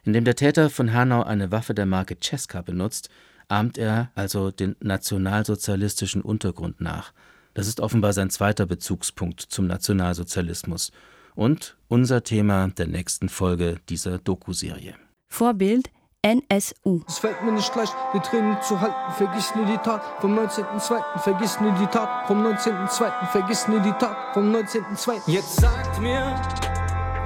[0.03, 3.09] Indem der Täter von Hanau eine Waffe der Marke Cesca benutzt,
[3.47, 7.13] ahmt er also den nationalsozialistischen Untergrund nach.
[7.53, 10.91] Das ist offenbar sein zweiter Bezugspunkt zum Nationalsozialismus
[11.36, 14.96] und unser Thema der nächsten Folge dieser Doku-Serie.
[15.28, 15.90] Vorbild
[16.26, 17.02] NSU.
[17.06, 18.96] Es fällt mir nicht leicht, die Tränen zu halten.
[19.18, 21.20] Vergiss nie die Tat vom 19.02.
[21.20, 23.28] Vergiss nie die Tat vom 19.02.
[23.32, 25.20] Vergiss nie die Tat vom 19.02.
[25.28, 26.34] Jetzt sagt mir,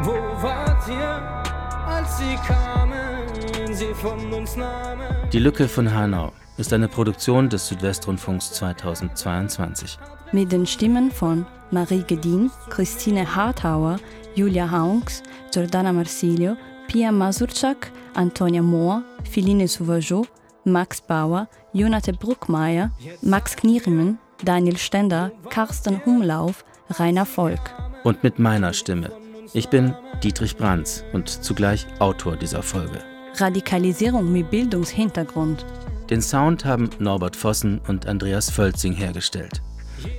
[0.01, 1.43] wo wart ihr,
[1.86, 5.30] als sie kamen, sie von uns nahmen.
[5.32, 9.99] Die Lücke von Hanau ist eine Produktion des Südwestrundfunks 2022.
[10.34, 13.97] Mit den Stimmen von Marie Gedin, Christine Harthauer,
[14.36, 16.57] Julia Haunks, Giordana Marsilio,
[16.88, 20.25] Pia Masurczak, Antonia Mohr, Philine Sauvageau,
[20.65, 27.59] Max Bauer, Jonathan Bruckmeier, Max Knirimen, Daniel Stender, Carsten Humlauf, Rainer Volk.
[28.03, 29.11] Und mit meiner Stimme.
[29.53, 32.99] Ich bin Dietrich Brands und zugleich Autor dieser Folge.
[33.36, 35.65] Radikalisierung mit Bildungshintergrund.
[36.09, 39.61] Den Sound haben Norbert Vossen und Andreas Völzing hergestellt.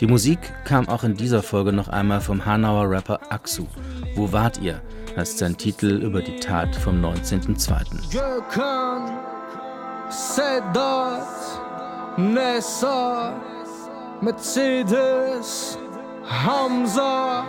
[0.01, 3.67] Die Musik kam auch in dieser Folge noch einmal vom Hanauer Rapper Aksu.
[4.15, 4.81] Wo wart ihr?
[5.17, 8.13] heißt sein Titel über die Tat vom 19.02.
[8.13, 9.11] Gökhan,
[10.09, 11.27] Sedat,
[12.17, 13.35] Nessa,
[14.21, 15.77] Mercedes,
[16.25, 17.45] Hamza,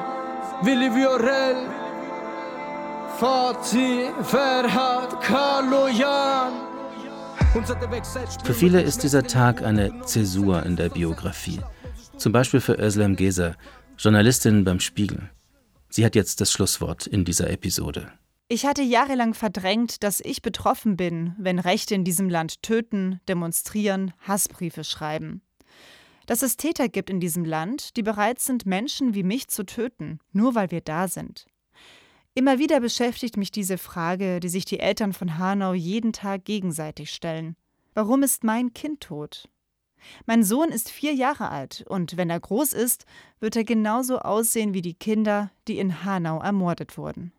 [0.63, 1.67] Willi Viorel,
[3.19, 6.53] Fatih, Ferhat, Kaloyan.
[8.43, 11.59] Für viele ist dieser Tag eine Zäsur in der Biografie.
[12.19, 13.55] Zum Beispiel für Özlem Geser,
[13.97, 15.29] Journalistin beim Spiegel.
[15.87, 18.11] Sie hat jetzt das Schlusswort in dieser Episode.
[18.49, 24.11] Ich hatte jahrelang verdrängt, dass ich betroffen bin, wenn Rechte in diesem Land töten, demonstrieren,
[24.19, 25.41] Hassbriefe schreiben.
[26.25, 30.19] Dass es Täter gibt in diesem Land, die bereit sind, Menschen wie mich zu töten,
[30.33, 31.45] nur weil wir da sind.
[32.33, 37.11] Immer wieder beschäftigt mich diese Frage, die sich die Eltern von Hanau jeden Tag gegenseitig
[37.11, 37.55] stellen.
[37.93, 39.47] Warum ist mein Kind tot?
[40.25, 43.05] Mein Sohn ist vier Jahre alt und wenn er groß ist,
[43.39, 47.31] wird er genauso aussehen wie die Kinder, die in Hanau ermordet wurden.